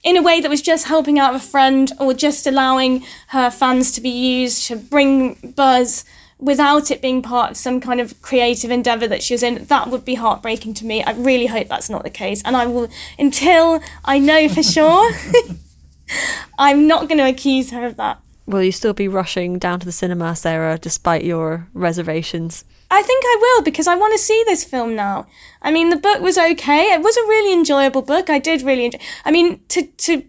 in 0.04 0.16
a 0.16 0.22
way 0.22 0.40
that 0.40 0.50
was 0.50 0.62
just 0.62 0.86
helping 0.86 1.18
out 1.18 1.34
a 1.34 1.40
friend 1.40 1.92
or 2.00 2.14
just 2.14 2.46
allowing 2.46 3.04
her 3.30 3.50
fans 3.50 3.92
to 3.92 4.00
be 4.00 4.10
used 4.10 4.68
to 4.68 4.76
bring 4.76 5.34
buzz 5.56 6.06
without 6.40 6.92
it 6.92 7.02
being 7.02 7.22
part 7.22 7.52
of 7.52 7.58
some 7.58 7.80
kind 7.80 8.02
of 8.02 8.22
creative 8.22 8.72
endeavor 8.72 9.08
that 9.08 9.24
she 9.24 9.34
was 9.34 9.44
in, 9.44 9.66
that 9.66 9.90
would 9.90 10.04
be 10.04 10.16
heartbreaking 10.16 10.74
to 10.76 10.86
me. 10.86 11.04
I 11.04 11.12
really 11.14 11.48
hope 11.48 11.68
that's 11.68 11.90
not 11.90 12.04
the 12.04 12.10
case. 12.10 12.42
And 12.44 12.56
I 12.56 12.66
will, 12.66 12.90
until 13.18 13.82
I 14.04 14.20
know 14.20 14.50
for 14.50 14.64
sure, 14.76 15.12
I'm 16.60 16.88
not 16.88 17.08
going 17.08 17.18
to 17.20 17.28
accuse 17.28 17.72
her 17.72 17.86
of 17.86 17.96
that. 17.98 18.20
Will 18.46 18.62
you 18.62 18.72
still 18.72 18.94
be 18.94 19.08
rushing 19.08 19.58
down 19.58 19.80
to 19.80 19.86
the 19.86 19.92
cinema, 19.92 20.36
Sarah, 20.36 20.78
despite 20.78 21.24
your 21.24 21.68
reservations? 21.74 22.64
I 22.92 23.02
think 23.02 23.24
I 23.26 23.38
will 23.42 23.64
because 23.64 23.88
I 23.88 23.96
want 23.96 24.14
to 24.14 24.20
see 24.20 24.44
this 24.46 24.64
film 24.64 24.96
now. 24.96 25.26
I 25.62 25.72
mean, 25.72 25.90
the 25.90 25.96
book 25.96 26.22
was 26.22 26.38
okay. 26.38 26.94
It 26.94 27.02
was 27.02 27.18
a 27.18 27.22
really 27.22 27.54
enjoyable 27.54 28.04
book. 28.04 28.30
I 28.30 28.38
did 28.38 28.62
really 28.62 28.86
enjoy. 28.86 29.00
I 29.26 29.32
mean, 29.32 29.62
to 29.70 29.84
to 29.88 30.24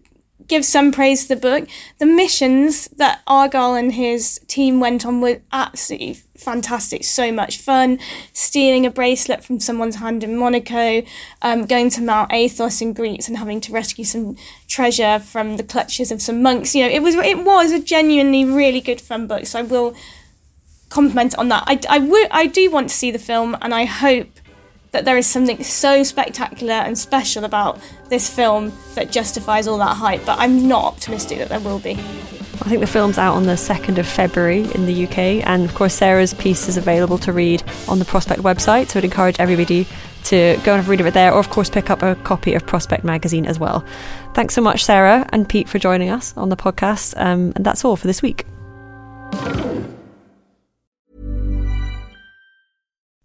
give 0.48 0.64
some 0.64 0.92
praise 0.92 1.22
to 1.22 1.34
the 1.34 1.40
book. 1.40 1.68
The 1.98 2.06
missions 2.06 2.88
that 2.96 3.22
Argylle 3.26 3.78
and 3.78 3.92
his 3.92 4.40
team 4.46 4.80
went 4.80 5.04
on 5.04 5.20
were 5.20 5.40
absolutely 5.52 6.14
fantastic. 6.36 7.04
So 7.04 7.32
much 7.32 7.58
fun. 7.58 7.98
Stealing 8.32 8.86
a 8.86 8.90
bracelet 8.90 9.44
from 9.44 9.60
someone's 9.60 9.96
hand 9.96 10.22
in 10.22 10.36
Monaco, 10.36 11.02
um, 11.42 11.66
going 11.66 11.90
to 11.90 12.02
Mount 12.02 12.32
Athos 12.32 12.80
in 12.80 12.92
Greece 12.92 13.28
and 13.28 13.36
having 13.36 13.60
to 13.62 13.72
rescue 13.72 14.04
some 14.04 14.36
treasure 14.68 15.18
from 15.18 15.56
the 15.56 15.64
clutches 15.64 16.10
of 16.10 16.22
some 16.22 16.42
monks. 16.42 16.74
You 16.74 16.84
know, 16.84 16.92
it 16.92 17.02
was 17.02 17.14
it 17.16 17.44
was 17.44 17.72
a 17.72 17.80
genuinely 17.80 18.44
really 18.44 18.80
good 18.80 19.00
fun 19.00 19.26
book. 19.26 19.46
So 19.46 19.58
I 19.58 19.62
will 19.62 19.94
compliment 20.88 21.36
on 21.36 21.48
that. 21.48 21.64
I, 21.66 21.80
I, 21.88 21.98
w- 21.98 22.28
I 22.30 22.46
do 22.46 22.70
want 22.70 22.88
to 22.90 22.94
see 22.94 23.10
the 23.10 23.18
film 23.18 23.56
and 23.60 23.74
I 23.74 23.84
hope 23.84 24.28
that 24.92 25.04
there 25.04 25.16
is 25.16 25.26
something 25.26 25.62
so 25.62 26.02
spectacular 26.02 26.72
and 26.74 26.96
special 26.96 27.44
about 27.44 27.80
this 28.08 28.34
film 28.34 28.72
that 28.94 29.10
justifies 29.10 29.66
all 29.66 29.78
that 29.78 29.96
hype, 29.96 30.24
but 30.24 30.38
I'm 30.38 30.68
not 30.68 30.84
optimistic 30.84 31.38
that 31.38 31.48
there 31.48 31.60
will 31.60 31.78
be. 31.78 31.92
I 31.92 32.68
think 32.68 32.80
the 32.80 32.86
film's 32.86 33.18
out 33.18 33.34
on 33.34 33.44
the 33.44 33.52
2nd 33.52 33.98
of 33.98 34.06
February 34.06 34.62
in 34.74 34.86
the 34.86 35.06
UK, 35.06 35.46
and 35.46 35.64
of 35.64 35.74
course, 35.74 35.94
Sarah's 35.94 36.32
piece 36.34 36.68
is 36.68 36.76
available 36.76 37.18
to 37.18 37.32
read 37.32 37.62
on 37.86 37.98
the 37.98 38.04
Prospect 38.04 38.40
website, 38.40 38.88
so 38.88 38.98
I'd 38.98 39.04
encourage 39.04 39.38
everybody 39.38 39.86
to 40.24 40.58
go 40.64 40.72
and 40.72 40.82
have 40.82 40.88
a 40.88 40.90
read 40.90 41.00
of 41.00 41.06
it 41.06 41.14
there, 41.14 41.32
or 41.32 41.38
of 41.38 41.50
course, 41.50 41.68
pick 41.68 41.90
up 41.90 42.02
a 42.02 42.14
copy 42.16 42.54
of 42.54 42.66
Prospect 42.66 43.04
magazine 43.04 43.46
as 43.46 43.58
well. 43.58 43.84
Thanks 44.34 44.54
so 44.54 44.62
much, 44.62 44.84
Sarah 44.84 45.28
and 45.30 45.48
Pete, 45.48 45.68
for 45.68 45.78
joining 45.78 46.08
us 46.08 46.34
on 46.36 46.48
the 46.48 46.56
podcast, 46.56 47.14
um, 47.18 47.52
and 47.54 47.64
that's 47.64 47.84
all 47.84 47.94
for 47.94 48.06
this 48.06 48.22
week. 48.22 48.46